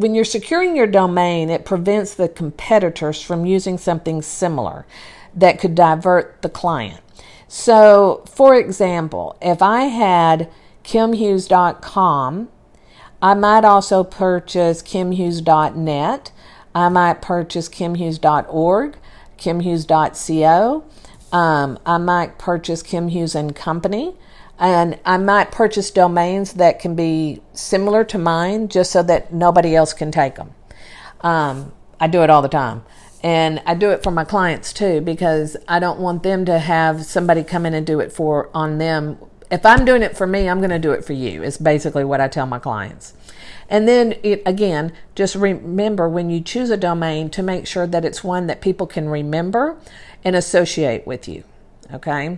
when 0.00 0.14
you're 0.14 0.24
securing 0.24 0.74
your 0.74 0.86
domain, 0.86 1.50
it 1.50 1.66
prevents 1.66 2.14
the 2.14 2.26
competitors 2.26 3.20
from 3.20 3.44
using 3.44 3.76
something 3.76 4.22
similar 4.22 4.86
that 5.34 5.60
could 5.60 5.74
divert 5.74 6.40
the 6.40 6.48
client. 6.48 7.02
So, 7.48 8.24
for 8.26 8.54
example, 8.54 9.36
if 9.42 9.60
I 9.60 9.82
had 9.82 10.50
kimhughes.com, 10.84 12.48
I 13.20 13.34
might 13.34 13.64
also 13.66 14.02
purchase 14.02 14.82
kimhughes.net. 14.82 16.32
I 16.74 16.88
might 16.88 17.20
purchase 17.20 17.68
kimhughes.org, 17.68 18.96
kimhughes.co. 19.36 20.84
Um, 21.30 21.78
I 21.84 21.98
might 21.98 22.38
purchase 22.38 22.82
Kim 22.82 23.08
Hughes 23.08 23.34
and 23.34 23.54
Company 23.54 24.16
and 24.60 24.98
I 25.06 25.16
might 25.16 25.50
purchase 25.50 25.90
domains 25.90 26.52
that 26.54 26.78
can 26.78 26.94
be 26.94 27.40
similar 27.54 28.04
to 28.04 28.18
mine 28.18 28.68
just 28.68 28.92
so 28.92 29.02
that 29.04 29.32
nobody 29.32 29.74
else 29.74 29.94
can 29.94 30.12
take 30.12 30.34
them. 30.34 30.54
Um, 31.22 31.72
I 31.98 32.06
do 32.06 32.22
it 32.22 32.30
all 32.30 32.42
the 32.42 32.48
time. 32.48 32.84
And 33.22 33.62
I 33.66 33.74
do 33.74 33.90
it 33.90 34.02
for 34.02 34.10
my 34.10 34.24
clients 34.24 34.72
too 34.72 35.00
because 35.00 35.56
I 35.66 35.78
don't 35.78 35.98
want 35.98 36.22
them 36.22 36.44
to 36.44 36.58
have 36.58 37.04
somebody 37.04 37.42
come 37.42 37.66
in 37.66 37.74
and 37.74 37.86
do 37.86 38.00
it 38.00 38.12
for 38.12 38.50
on 38.54 38.78
them. 38.78 39.18
If 39.50 39.64
I'm 39.66 39.84
doing 39.84 40.02
it 40.02 40.16
for 40.16 40.26
me, 40.26 40.48
I'm 40.48 40.58
going 40.58 40.70
to 40.70 40.78
do 40.78 40.92
it 40.92 41.04
for 41.04 41.12
you. 41.12 41.42
It's 41.42 41.58
basically 41.58 42.04
what 42.04 42.20
I 42.20 42.28
tell 42.28 42.46
my 42.46 42.58
clients. 42.58 43.14
And 43.68 43.86
then 43.86 44.14
it, 44.22 44.42
again, 44.46 44.92
just 45.14 45.34
remember 45.34 46.08
when 46.08 46.30
you 46.30 46.40
choose 46.40 46.70
a 46.70 46.76
domain 46.76 47.30
to 47.30 47.42
make 47.42 47.66
sure 47.66 47.86
that 47.86 48.04
it's 48.04 48.24
one 48.24 48.46
that 48.46 48.60
people 48.60 48.86
can 48.86 49.08
remember 49.08 49.78
and 50.24 50.36
associate 50.36 51.06
with 51.06 51.28
you. 51.28 51.44
Okay? 51.92 52.36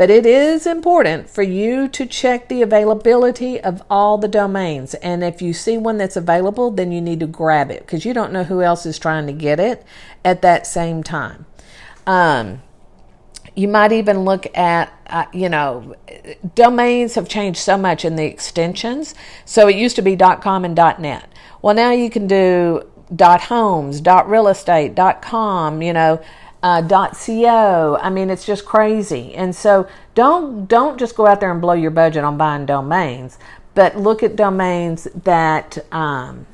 But 0.00 0.08
it 0.08 0.24
is 0.24 0.66
important 0.66 1.28
for 1.28 1.42
you 1.42 1.86
to 1.88 2.06
check 2.06 2.48
the 2.48 2.62
availability 2.62 3.60
of 3.60 3.82
all 3.90 4.16
the 4.16 4.28
domains. 4.28 4.94
And 4.94 5.22
if 5.22 5.42
you 5.42 5.52
see 5.52 5.76
one 5.76 5.98
that's 5.98 6.16
available, 6.16 6.70
then 6.70 6.90
you 6.90 7.02
need 7.02 7.20
to 7.20 7.26
grab 7.26 7.70
it 7.70 7.80
because 7.80 8.06
you 8.06 8.14
don't 8.14 8.32
know 8.32 8.44
who 8.44 8.62
else 8.62 8.86
is 8.86 8.98
trying 8.98 9.26
to 9.26 9.34
get 9.34 9.60
it 9.60 9.84
at 10.24 10.40
that 10.40 10.66
same 10.66 11.02
time. 11.02 11.44
Um, 12.06 12.62
you 13.54 13.68
might 13.68 13.92
even 13.92 14.20
look 14.20 14.46
at, 14.56 14.90
uh, 15.08 15.26
you 15.34 15.50
know, 15.50 15.94
domains 16.54 17.14
have 17.16 17.28
changed 17.28 17.60
so 17.60 17.76
much 17.76 18.02
in 18.02 18.16
the 18.16 18.24
extensions. 18.24 19.14
So 19.44 19.68
it 19.68 19.76
used 19.76 19.96
to 19.96 20.02
be 20.02 20.16
.com 20.16 20.64
and 20.64 20.74
.net. 20.74 21.28
Well, 21.60 21.74
now 21.74 21.90
you 21.90 22.08
can 22.08 22.26
do 22.26 22.88
.homes, 23.20 24.00
.real 24.00 24.48
estate, 24.48 24.96
.com, 25.20 25.82
you 25.82 25.92
know, 25.92 26.22
uh, 26.62 26.82
.co. 26.86 27.98
I 28.00 28.10
mean, 28.10 28.30
it's 28.30 28.44
just 28.44 28.64
crazy. 28.64 29.34
And 29.34 29.54
so 29.54 29.88
don't 30.14 30.66
don't 30.66 30.98
just 30.98 31.16
go 31.16 31.26
out 31.26 31.40
there 31.40 31.50
and 31.50 31.60
blow 31.60 31.74
your 31.74 31.90
budget 31.90 32.24
on 32.24 32.36
buying 32.36 32.66
domains, 32.66 33.38
but 33.74 33.96
look 33.96 34.22
at 34.22 34.36
domains 34.36 35.08
that 35.24 35.78
um, 35.92 36.46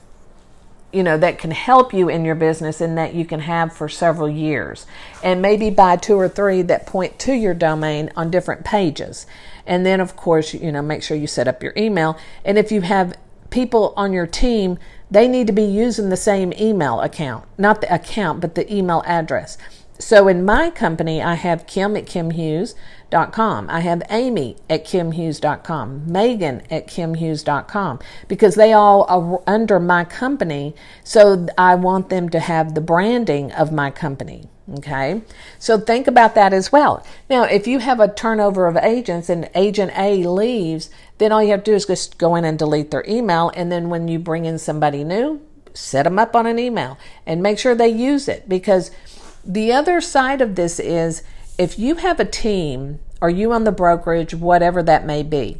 you 0.92 1.02
know 1.02 1.18
that 1.18 1.38
can 1.38 1.50
help 1.50 1.92
you 1.92 2.08
in 2.08 2.24
your 2.24 2.34
business 2.34 2.80
and 2.80 2.96
that 2.96 3.14
you 3.14 3.24
can 3.24 3.40
have 3.40 3.72
for 3.72 3.88
several 3.88 4.28
years, 4.28 4.86
and 5.22 5.42
maybe 5.42 5.70
buy 5.70 5.96
two 5.96 6.14
or 6.14 6.28
three 6.28 6.62
that 6.62 6.86
point 6.86 7.18
to 7.20 7.32
your 7.32 7.54
domain 7.54 8.10
on 8.16 8.30
different 8.30 8.64
pages. 8.64 9.26
And 9.66 9.84
then, 9.84 9.98
of 9.98 10.14
course, 10.14 10.54
you 10.54 10.70
know, 10.70 10.82
make 10.82 11.02
sure 11.02 11.16
you 11.16 11.26
set 11.26 11.48
up 11.48 11.60
your 11.62 11.72
email. 11.76 12.16
And 12.44 12.56
if 12.56 12.70
you 12.70 12.82
have 12.82 13.18
people 13.50 13.92
on 13.96 14.12
your 14.12 14.26
team, 14.26 14.78
they 15.10 15.26
need 15.26 15.48
to 15.48 15.52
be 15.52 15.64
using 15.64 16.08
the 16.08 16.16
same 16.16 16.52
email 16.58 17.00
account, 17.00 17.46
not 17.58 17.80
the 17.80 17.92
account, 17.92 18.40
but 18.40 18.54
the 18.54 18.72
email 18.72 19.02
address. 19.06 19.58
So 19.98 20.28
in 20.28 20.44
my 20.44 20.70
company, 20.70 21.22
I 21.22 21.34
have 21.34 21.66
Kim 21.66 21.96
at 21.96 22.06
kimhughes.com. 22.06 23.70
I 23.70 23.80
have 23.80 24.02
Amy 24.10 24.56
at 24.68 24.84
kimhughes.com, 24.84 26.10
Megan 26.10 26.62
at 26.70 26.86
kimhughes.com, 26.86 27.98
because 28.28 28.54
they 28.56 28.72
all 28.72 29.04
are 29.08 29.42
under 29.46 29.80
my 29.80 30.04
company. 30.04 30.74
So 31.02 31.46
I 31.56 31.74
want 31.76 32.10
them 32.10 32.28
to 32.30 32.40
have 32.40 32.74
the 32.74 32.80
branding 32.80 33.52
of 33.52 33.72
my 33.72 33.90
company. 33.90 34.48
Okay, 34.78 35.22
so 35.60 35.78
think 35.78 36.08
about 36.08 36.34
that 36.34 36.52
as 36.52 36.72
well. 36.72 37.06
Now, 37.30 37.44
if 37.44 37.68
you 37.68 37.78
have 37.78 38.00
a 38.00 38.12
turnover 38.12 38.66
of 38.66 38.76
agents 38.76 39.28
and 39.28 39.48
agent 39.54 39.92
A 39.96 40.24
leaves, 40.24 40.90
then 41.18 41.30
all 41.30 41.40
you 41.40 41.52
have 41.52 41.62
to 41.62 41.70
do 41.70 41.76
is 41.76 41.86
just 41.86 42.18
go 42.18 42.34
in 42.34 42.44
and 42.44 42.58
delete 42.58 42.90
their 42.90 43.04
email. 43.06 43.52
And 43.54 43.70
then 43.70 43.90
when 43.90 44.08
you 44.08 44.18
bring 44.18 44.44
in 44.44 44.58
somebody 44.58 45.04
new, 45.04 45.40
set 45.72 46.02
them 46.02 46.18
up 46.18 46.34
on 46.34 46.46
an 46.46 46.58
email 46.58 46.98
and 47.26 47.42
make 47.42 47.60
sure 47.60 47.76
they 47.76 47.88
use 47.88 48.26
it 48.26 48.48
because 48.48 48.90
the 49.46 49.72
other 49.72 50.00
side 50.00 50.40
of 50.40 50.54
this 50.54 50.78
is 50.80 51.22
if 51.58 51.78
you 51.78 51.96
have 51.96 52.20
a 52.20 52.24
team 52.24 52.98
or 53.20 53.30
you 53.30 53.52
on 53.52 53.64
the 53.64 53.72
brokerage, 53.72 54.34
whatever 54.34 54.82
that 54.82 55.06
may 55.06 55.22
be, 55.22 55.58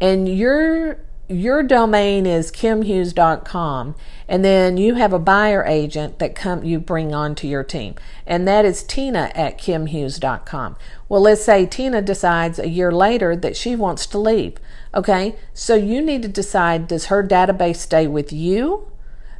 and 0.00 0.28
your 0.28 0.98
your 1.30 1.62
domain 1.62 2.24
is 2.24 2.50
kimhughes.com 2.50 3.94
and 4.26 4.42
then 4.42 4.78
you 4.78 4.94
have 4.94 5.12
a 5.12 5.18
buyer 5.18 5.62
agent 5.66 6.18
that 6.18 6.34
come 6.34 6.64
you 6.64 6.80
bring 6.80 7.12
on 7.12 7.34
to 7.34 7.46
your 7.46 7.62
team 7.62 7.94
and 8.26 8.48
that 8.48 8.64
is 8.64 8.82
tina 8.82 9.30
at 9.34 9.58
kimhughes.com 9.58 10.74
well 11.06 11.20
let's 11.20 11.44
say 11.44 11.66
tina 11.66 12.00
decides 12.00 12.58
a 12.58 12.66
year 12.66 12.90
later 12.90 13.36
that 13.36 13.54
she 13.54 13.76
wants 13.76 14.06
to 14.06 14.18
leave 14.18 14.56
okay? 14.94 15.36
So 15.54 15.74
you 15.74 16.00
need 16.00 16.22
to 16.22 16.28
decide 16.28 16.88
does 16.88 17.06
her 17.06 17.22
database 17.22 17.76
stay 17.76 18.06
with 18.06 18.32
you 18.32 18.90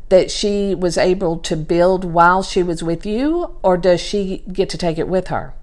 that 0.09 0.31
she 0.31 0.75
was 0.75 0.97
able 0.97 1.39
to 1.39 1.57
build 1.57 2.05
while 2.05 2.43
she 2.43 2.63
was 2.63 2.83
with 2.83 3.05
you, 3.05 3.57
or 3.63 3.77
does 3.77 4.01
she 4.01 4.45
get 4.53 4.69
to 4.71 4.79
take 4.79 4.99
it 4.99 5.09
with 5.09 5.29
her? 5.29 5.55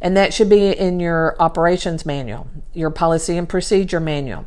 And 0.00 0.16
that 0.16 0.32
should 0.32 0.48
be 0.48 0.68
in 0.70 1.00
your 1.00 1.36
operations 1.40 2.06
manual, 2.06 2.48
your 2.72 2.90
policy 2.90 3.36
and 3.36 3.48
procedure 3.48 3.98
manual, 4.00 4.46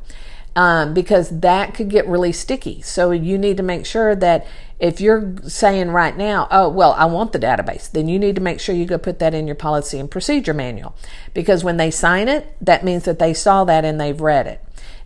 um, 0.55 0.93
because 0.93 1.41
that 1.41 1.73
could 1.73 1.89
get 1.89 2.07
really 2.07 2.31
sticky. 2.31 2.81
So 2.81 3.11
you 3.11 3.37
need 3.37 3.57
to 3.57 3.63
make 3.63 3.85
sure 3.85 4.15
that 4.15 4.45
if 4.79 4.99
you're 4.99 5.35
saying 5.43 5.89
right 5.91 6.15
now, 6.15 6.47
oh, 6.49 6.69
well, 6.69 6.93
I 6.93 7.05
want 7.05 7.33
the 7.33 7.39
database, 7.39 7.91
then 7.91 8.07
you 8.07 8.17
need 8.17 8.35
to 8.35 8.41
make 8.41 8.59
sure 8.59 8.73
you 8.73 8.85
go 8.85 8.97
put 8.97 9.19
that 9.19 9.33
in 9.33 9.45
your 9.45 9.55
policy 9.55 9.99
and 9.99 10.09
procedure 10.09 10.53
manual. 10.53 10.95
Because 11.33 11.63
when 11.63 11.77
they 11.77 11.91
sign 11.91 12.27
it, 12.27 12.55
that 12.61 12.83
means 12.83 13.03
that 13.03 13.19
they 13.19 13.33
saw 13.33 13.63
that 13.65 13.85
and 13.85 13.99
they've 13.99 14.19
read 14.19 14.47
it. 14.47 14.61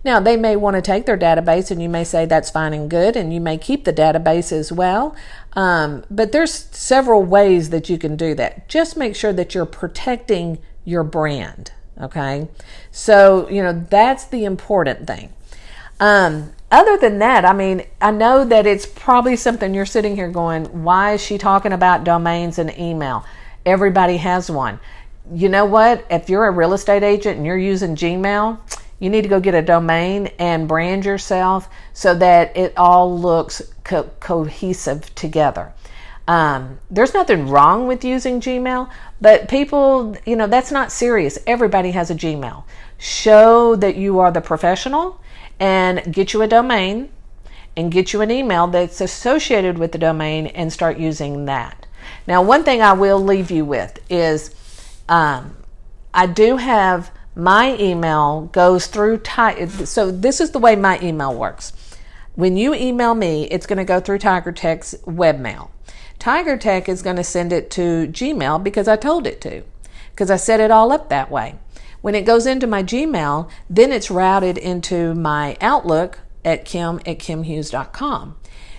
Now, 0.06 0.20
they 0.20 0.38
may 0.38 0.56
want 0.56 0.76
to 0.76 0.84
take 0.84 1.08
their 1.08 1.18
database 1.18 1.72
and 1.72 1.82
you 1.82 1.90
may 1.90 2.04
say 2.04 2.28
that's 2.28 2.52
fine 2.52 2.76
and 2.76 2.88
good, 2.88 3.16
and 3.16 3.34
you 3.34 3.42
may 3.42 3.58
keep 3.58 3.86
the 3.86 3.92
database 3.92 4.52
as 4.52 4.72
well. 4.72 5.16
Um, 5.54 6.06
but 6.12 6.32
there's 6.32 6.54
several 6.54 7.24
ways 7.24 7.72
that 7.72 7.90
you 7.90 7.98
can 7.98 8.16
do 8.16 8.36
that. 8.36 8.70
Just 8.70 8.96
make 8.96 9.16
sure 9.16 9.34
that 9.34 9.56
you're 9.56 9.66
protecting 9.66 10.60
your 10.86 11.04
brand. 11.04 11.72
Okay. 12.00 12.48
So, 12.92 13.50
you 13.50 13.64
know, 13.64 13.86
that's 13.90 14.26
the 14.26 14.46
important 14.46 15.08
thing. 15.08 15.34
Um, 16.00 16.54
other 16.70 16.98
than 16.98 17.18
that, 17.20 17.44
I 17.44 17.54
mean, 17.54 17.84
I 18.00 18.12
know 18.12 18.46
that 18.46 18.68
it's 18.68 18.86
probably 18.86 19.36
something 19.36 19.74
you're 19.74 19.88
sitting 19.88 20.16
here 20.16 20.30
going, 20.30 20.84
why 20.84 21.14
is 21.14 21.24
she 21.24 21.40
talking 21.40 21.74
about 21.74 22.04
domains 22.04 22.60
and 22.60 22.78
email? 22.78 23.26
Everybody 23.66 24.18
has 24.18 24.52
one. 24.52 24.80
You 25.34 25.50
know 25.50 25.66
what? 25.66 26.06
If 26.12 26.30
you're 26.30 26.46
a 26.46 26.52
real 26.52 26.74
estate 26.74 27.02
agent 27.02 27.38
and 27.38 27.46
you're 27.46 27.58
using 27.58 27.96
Gmail, 27.96 28.60
you 29.00 29.10
need 29.10 29.24
to 29.24 29.30
go 29.30 29.40
get 29.40 29.54
a 29.54 29.62
domain 29.62 30.28
and 30.40 30.68
brand 30.68 31.06
yourself 31.06 31.70
so 31.94 32.16
that 32.16 32.56
it 32.56 32.74
all 32.78 33.18
looks 33.18 33.62
co- 33.84 34.10
cohesive 34.20 35.14
together. 35.16 35.74
Um, 36.28 36.80
there's 36.90 37.14
nothing 37.14 37.50
wrong 37.50 37.88
with 37.88 38.04
using 38.04 38.40
Gmail, 38.40 38.90
but 39.22 39.48
people, 39.48 40.18
you 40.26 40.36
know, 40.36 40.48
that's 40.48 40.72
not 40.72 40.92
serious. 40.92 41.38
Everybody 41.46 41.92
has 41.92 42.10
a 42.10 42.16
Gmail. 42.16 42.64
Show 42.98 43.76
that 43.76 43.96
you 43.96 44.20
are 44.20 44.32
the 44.32 44.42
professional 44.42 45.22
and 45.60 46.14
get 46.14 46.34
you 46.34 46.42
a 46.42 46.48
domain 46.48 47.10
and 47.78 47.92
get 47.92 48.14
you 48.14 48.22
an 48.22 48.32
email 48.32 48.68
that's 48.68 49.02
associated 49.02 49.78
with 49.78 49.92
the 49.92 49.98
domain 49.98 50.48
and 50.48 50.72
start 50.72 50.98
using 50.98 51.46
that. 51.46 51.86
Now, 52.26 52.42
one 52.42 52.64
thing 52.64 52.82
I 52.82 52.94
will 52.94 53.20
leave 53.20 53.52
you 53.52 53.66
with 53.66 54.00
is 54.10 54.56
um, 55.10 55.56
I 56.14 56.26
do 56.26 56.58
have 56.58 57.12
my 57.36 57.76
email 57.78 58.50
goes 58.54 58.88
through 58.88 59.18
Tiger. 59.20 59.86
so 59.86 60.10
this 60.10 60.40
is 60.40 60.52
the 60.52 60.60
way 60.60 60.76
my 60.76 61.00
email 61.02 61.34
works. 61.34 61.74
When 62.36 62.58
you 62.58 62.74
email 62.74 63.14
me 63.16 63.46
it's 63.46 63.66
going 63.66 63.78
to 63.78 63.86
go 63.86 64.00
through 64.00 64.20
tiger 64.20 64.52
tech's 64.52 64.96
webmail. 65.06 65.70
Tiger 66.20 66.58
tech 66.58 66.88
is 66.88 67.02
going 67.02 67.18
to 67.18 67.24
send 67.24 67.52
it 67.52 67.70
to 67.72 68.08
gmail 68.08 68.64
because 68.64 68.88
i 68.88 68.96
told 68.96 69.28
it 69.28 69.42
to 69.42 69.64
because 70.12 70.32
i 70.32 70.38
set 70.38 70.60
it 70.60 70.72
all 70.72 70.92
up 70.92 71.10
that 71.10 71.30
way. 71.30 71.56
When 72.02 72.16
it 72.16 72.26
goes 72.26 72.46
into 72.46 72.68
my 72.68 72.84
gmail 72.84 73.50
then 73.70 73.92
it's 73.92 74.12
routed 74.12 74.58
into 74.58 75.14
my 75.14 75.58
outlook 75.60 76.20
at 76.44 76.64
kim 76.64 76.98
at 77.06 77.20
kimhughes.com 77.20 78.36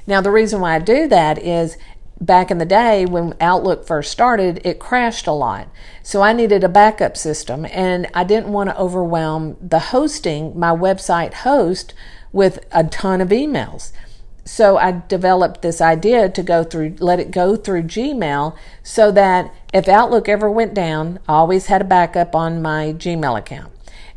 now 0.07 0.21
the 0.21 0.31
reason 0.31 0.61
why 0.61 0.77
i 0.77 0.79
do 0.79 1.09
that 1.09 1.37
is 1.39 1.77
back 2.21 2.51
in 2.51 2.59
the 2.59 2.65
day 2.65 3.05
when 3.05 3.35
Outlook 3.41 3.87
first 3.87 4.11
started, 4.11 4.61
it 4.65 4.79
crashed 4.79 5.27
a 5.27 5.33
lot. 5.33 5.69
So 6.03 6.23
I 6.23 6.33
needed 6.33 6.65
a 6.65 6.69
backup 6.69 7.17
system 7.17 7.67
and 7.67 8.07
I 8.15 8.25
didn't 8.25 8.53
want 8.53 8.71
to 8.71 8.79
overwhelm 8.79 9.57
the 9.61 9.79
hosting, 9.79 10.59
my 10.59 10.71
website 10.71 11.35
host, 11.35 11.95
with 12.33 12.65
a 12.73 12.85
ton 12.85 13.21
of 13.21 13.29
emails. 13.29 13.93
So 14.45 14.79
I 14.79 15.03
developed 15.09 15.63
this 15.63 15.81
idea 15.81 16.29
to 16.29 16.43
go 16.43 16.63
through, 16.63 16.97
let 17.01 17.19
it 17.19 17.33
go 17.33 17.57
through 17.57 17.83
Gmail 17.85 18.57
so 18.83 19.11
that 19.11 19.53
if 19.75 19.89
Outlook 19.89 20.29
ever 20.29 20.49
went 20.49 20.73
down, 20.73 21.19
I 21.27 21.35
always 21.35 21.67
had 21.67 21.81
a 21.81 21.85
backup 21.85 22.35
on 22.35 22.63
my 22.63 22.95
Gmail 22.97 23.37
account. 23.37 23.73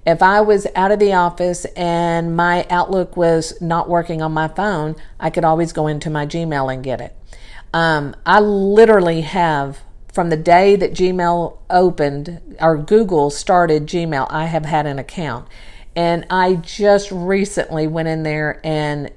If 0.06 0.22
I 0.22 0.42
was 0.42 0.68
out 0.76 0.92
of 0.92 1.00
the 1.00 1.14
office 1.14 1.66
and 1.76 2.36
my 2.36 2.66
Outlook 2.70 3.18
was 3.18 3.60
not 3.60 3.90
working 3.90 4.22
on 4.22 4.32
my 4.32 4.48
phone, 4.48 4.96
I 5.20 5.30
could 5.30 5.44
always 5.44 5.74
go 5.74 5.88
into 5.88 6.10
my 6.10 6.26
Gmail 6.26 6.74
and 6.74 6.84
get 6.84 7.02
it. 7.02 7.16
Um, 7.74 8.16
I 8.26 8.40
literally 8.40 9.22
have 9.22 9.80
from 10.12 10.30
the 10.30 10.38
day 10.38 10.76
that 10.76 10.92
Gmail 10.92 11.58
opened 11.70 12.42
or 12.60 12.78
Google 12.78 13.30
started 13.30 13.86
Gmail, 13.86 14.28
I 14.30 14.46
have 14.46 14.66
had 14.66 14.86
an 14.86 15.00
account. 15.00 15.48
And 15.96 16.26
I 16.30 16.56
just 16.56 17.12
recently 17.12 17.88
went 17.88 18.08
in 18.08 18.24
there 18.24 18.60
and 18.64 19.12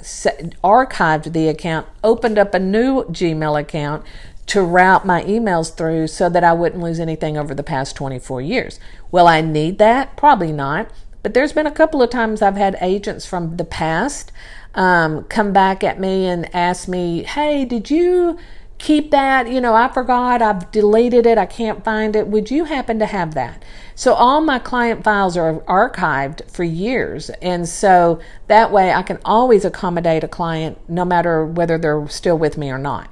archived 0.00 1.32
the 1.32 1.48
account, 1.48 1.86
opened 2.04 2.38
up 2.38 2.54
a 2.54 2.58
new 2.58 3.04
Gmail 3.04 3.60
account 3.60 4.04
to 4.46 4.62
route 4.62 5.04
my 5.04 5.22
emails 5.24 5.74
through 5.74 6.06
so 6.06 6.28
that 6.28 6.44
I 6.44 6.52
wouldn't 6.52 6.82
lose 6.82 7.00
anything 7.00 7.36
over 7.36 7.54
the 7.54 7.62
past 7.62 7.96
24 7.96 8.40
years. 8.40 8.80
Will 9.10 9.26
I 9.26 9.40
need 9.40 9.78
that? 9.78 10.16
Probably 10.16 10.52
not. 10.52 10.90
But 11.22 11.34
there's 11.34 11.52
been 11.52 11.66
a 11.66 11.72
couple 11.72 12.02
of 12.02 12.10
times 12.10 12.40
I've 12.40 12.56
had 12.56 12.78
agents 12.80 13.26
from 13.26 13.56
the 13.56 13.64
past 13.64 14.32
um, 14.74 15.24
come 15.24 15.52
back 15.52 15.82
at 15.82 15.98
me 15.98 16.26
and 16.26 16.54
ask 16.54 16.88
me, 16.88 17.24
hey, 17.24 17.64
did 17.64 17.90
you 17.90 18.38
keep 18.78 19.10
that? 19.10 19.50
You 19.50 19.60
know, 19.60 19.74
I 19.74 19.88
forgot, 19.88 20.40
I've 20.40 20.70
deleted 20.70 21.26
it, 21.26 21.36
I 21.36 21.46
can't 21.46 21.84
find 21.84 22.14
it. 22.14 22.28
Would 22.28 22.50
you 22.50 22.64
happen 22.64 22.98
to 23.00 23.06
have 23.06 23.34
that? 23.34 23.64
So 23.94 24.14
all 24.14 24.40
my 24.40 24.58
client 24.60 25.02
files 25.02 25.36
are 25.36 25.60
archived 25.60 26.48
for 26.50 26.62
years. 26.62 27.30
And 27.42 27.68
so 27.68 28.20
that 28.46 28.70
way 28.70 28.92
I 28.92 29.02
can 29.02 29.18
always 29.24 29.64
accommodate 29.64 30.22
a 30.22 30.28
client 30.28 30.78
no 30.88 31.04
matter 31.04 31.44
whether 31.44 31.76
they're 31.76 32.06
still 32.08 32.38
with 32.38 32.56
me 32.56 32.70
or 32.70 32.78
not. 32.78 33.10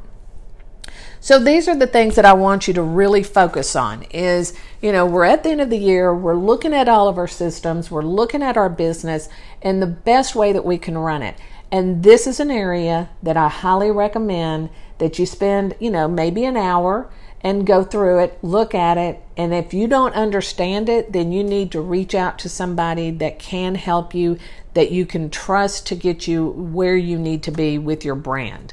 So 1.20 1.38
these 1.38 1.66
are 1.66 1.76
the 1.76 1.86
things 1.86 2.14
that 2.16 2.24
I 2.24 2.34
want 2.34 2.68
you 2.68 2.74
to 2.74 2.82
really 2.82 3.22
focus 3.22 3.74
on 3.74 4.02
is, 4.04 4.54
you 4.80 4.92
know, 4.92 5.06
we're 5.06 5.24
at 5.24 5.42
the 5.42 5.50
end 5.50 5.60
of 5.60 5.70
the 5.70 5.78
year, 5.78 6.14
we're 6.14 6.36
looking 6.36 6.74
at 6.74 6.88
all 6.88 7.08
of 7.08 7.18
our 7.18 7.26
systems, 7.26 7.90
we're 7.90 8.02
looking 8.02 8.42
at 8.42 8.56
our 8.56 8.68
business 8.68 9.28
and 9.62 9.80
the 9.80 9.86
best 9.86 10.34
way 10.34 10.52
that 10.52 10.64
we 10.64 10.78
can 10.78 10.96
run 10.96 11.22
it. 11.22 11.36
And 11.72 12.02
this 12.02 12.26
is 12.26 12.38
an 12.38 12.50
area 12.50 13.08
that 13.22 13.36
I 13.36 13.48
highly 13.48 13.90
recommend 13.90 14.70
that 14.98 15.18
you 15.18 15.26
spend, 15.26 15.74
you 15.80 15.90
know, 15.90 16.06
maybe 16.06 16.44
an 16.44 16.56
hour 16.56 17.10
and 17.40 17.66
go 17.66 17.82
through 17.84 18.20
it, 18.20 18.38
look 18.42 18.74
at 18.74 18.96
it, 18.96 19.20
and 19.36 19.52
if 19.52 19.74
you 19.74 19.86
don't 19.86 20.14
understand 20.14 20.88
it, 20.88 21.12
then 21.12 21.32
you 21.32 21.44
need 21.44 21.70
to 21.72 21.80
reach 21.80 22.14
out 22.14 22.38
to 22.40 22.48
somebody 22.48 23.10
that 23.10 23.38
can 23.38 23.74
help 23.74 24.14
you, 24.14 24.38
that 24.74 24.90
you 24.90 25.04
can 25.04 25.30
trust 25.30 25.86
to 25.86 25.94
get 25.94 26.26
you 26.26 26.48
where 26.48 26.96
you 26.96 27.18
need 27.18 27.42
to 27.42 27.50
be 27.50 27.78
with 27.78 28.04
your 28.04 28.14
brand 28.14 28.72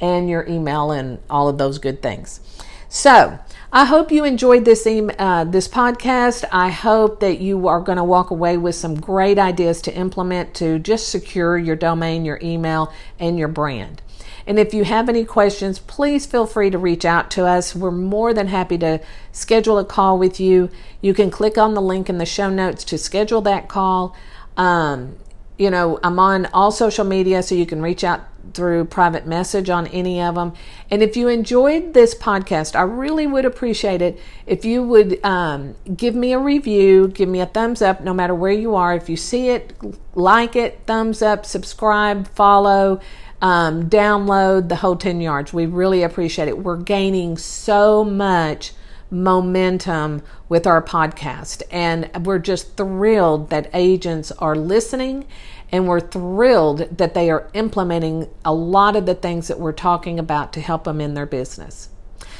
and 0.00 0.28
your 0.28 0.46
email 0.46 0.90
and 0.90 1.18
all 1.28 1.48
of 1.48 1.58
those 1.58 1.78
good 1.78 2.02
things. 2.02 2.40
So, 2.88 3.38
I 3.72 3.84
hope 3.84 4.10
you 4.10 4.24
enjoyed 4.24 4.64
this 4.64 4.84
uh, 4.84 5.44
this 5.44 5.68
podcast. 5.68 6.44
I 6.50 6.70
hope 6.70 7.20
that 7.20 7.38
you 7.38 7.68
are 7.68 7.80
going 7.80 7.98
to 7.98 8.04
walk 8.04 8.30
away 8.30 8.56
with 8.56 8.74
some 8.74 9.00
great 9.00 9.38
ideas 9.38 9.80
to 9.82 9.94
implement 9.94 10.54
to 10.54 10.80
just 10.80 11.08
secure 11.08 11.56
your 11.56 11.76
domain, 11.76 12.24
your 12.24 12.40
email, 12.42 12.92
and 13.20 13.38
your 13.38 13.46
brand. 13.46 14.02
And 14.44 14.58
if 14.58 14.74
you 14.74 14.82
have 14.82 15.08
any 15.08 15.24
questions, 15.24 15.78
please 15.78 16.26
feel 16.26 16.46
free 16.46 16.70
to 16.70 16.78
reach 16.78 17.04
out 17.04 17.30
to 17.32 17.46
us. 17.46 17.76
We're 17.76 17.92
more 17.92 18.34
than 18.34 18.48
happy 18.48 18.76
to 18.78 19.00
schedule 19.30 19.78
a 19.78 19.84
call 19.84 20.18
with 20.18 20.40
you. 20.40 20.68
You 21.00 21.14
can 21.14 21.30
click 21.30 21.56
on 21.56 21.74
the 21.74 21.80
link 21.80 22.08
in 22.08 22.18
the 22.18 22.26
show 22.26 22.50
notes 22.50 22.82
to 22.84 22.98
schedule 22.98 23.40
that 23.42 23.68
call. 23.68 24.16
Um, 24.56 25.14
you 25.60 25.70
know, 25.70 26.00
I'm 26.02 26.18
on 26.18 26.46
all 26.54 26.72
social 26.72 27.04
media, 27.04 27.42
so 27.42 27.54
you 27.54 27.66
can 27.66 27.82
reach 27.82 28.02
out 28.02 28.22
through 28.54 28.86
private 28.86 29.26
message 29.26 29.68
on 29.68 29.86
any 29.88 30.18
of 30.20 30.34
them. 30.34 30.54
And 30.90 31.02
if 31.02 31.18
you 31.18 31.28
enjoyed 31.28 31.92
this 31.92 32.14
podcast, 32.14 32.74
I 32.74 32.80
really 32.80 33.26
would 33.26 33.44
appreciate 33.44 34.00
it 34.00 34.18
if 34.46 34.64
you 34.64 34.82
would 34.82 35.22
um, 35.22 35.76
give 35.94 36.14
me 36.14 36.32
a 36.32 36.38
review, 36.38 37.08
give 37.08 37.28
me 37.28 37.40
a 37.40 37.46
thumbs 37.46 37.82
up, 37.82 38.00
no 38.00 38.14
matter 38.14 38.34
where 38.34 38.52
you 38.52 38.74
are. 38.74 38.94
If 38.94 39.10
you 39.10 39.18
see 39.18 39.50
it, 39.50 39.74
like 40.14 40.56
it, 40.56 40.80
thumbs 40.86 41.20
up, 41.20 41.44
subscribe, 41.44 42.26
follow. 42.28 42.98
Um, 43.42 43.88
download 43.88 44.68
the 44.68 44.76
whole 44.76 44.96
10 44.96 45.20
yards. 45.20 45.52
We 45.52 45.66
really 45.66 46.02
appreciate 46.02 46.48
it. 46.48 46.58
We're 46.58 46.76
gaining 46.76 47.38
so 47.38 48.04
much 48.04 48.72
momentum 49.10 50.22
with 50.48 50.66
our 50.66 50.82
podcast, 50.82 51.62
and 51.70 52.10
we're 52.24 52.38
just 52.38 52.76
thrilled 52.76 53.50
that 53.50 53.70
agents 53.72 54.32
are 54.32 54.56
listening 54.56 55.26
and 55.72 55.86
we're 55.86 56.00
thrilled 56.00 56.98
that 56.98 57.14
they 57.14 57.30
are 57.30 57.48
implementing 57.54 58.28
a 58.44 58.52
lot 58.52 58.96
of 58.96 59.06
the 59.06 59.14
things 59.14 59.48
that 59.48 59.60
we're 59.60 59.72
talking 59.72 60.18
about 60.18 60.52
to 60.52 60.60
help 60.60 60.84
them 60.84 61.00
in 61.00 61.14
their 61.14 61.26
business. 61.26 61.90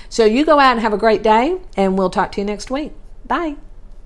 So 0.09 0.25
you 0.25 0.45
go 0.45 0.59
out 0.59 0.73
and 0.73 0.81
have 0.81 0.93
a 0.93 0.99
great 0.99 1.23
day, 1.23 1.59
and 1.77 1.97
we'll 1.97 2.11
talk 2.11 2.33
to 2.33 2.41
you 2.41 2.45
next 2.45 2.71
week. 2.71 2.93
Bye. 3.25 3.57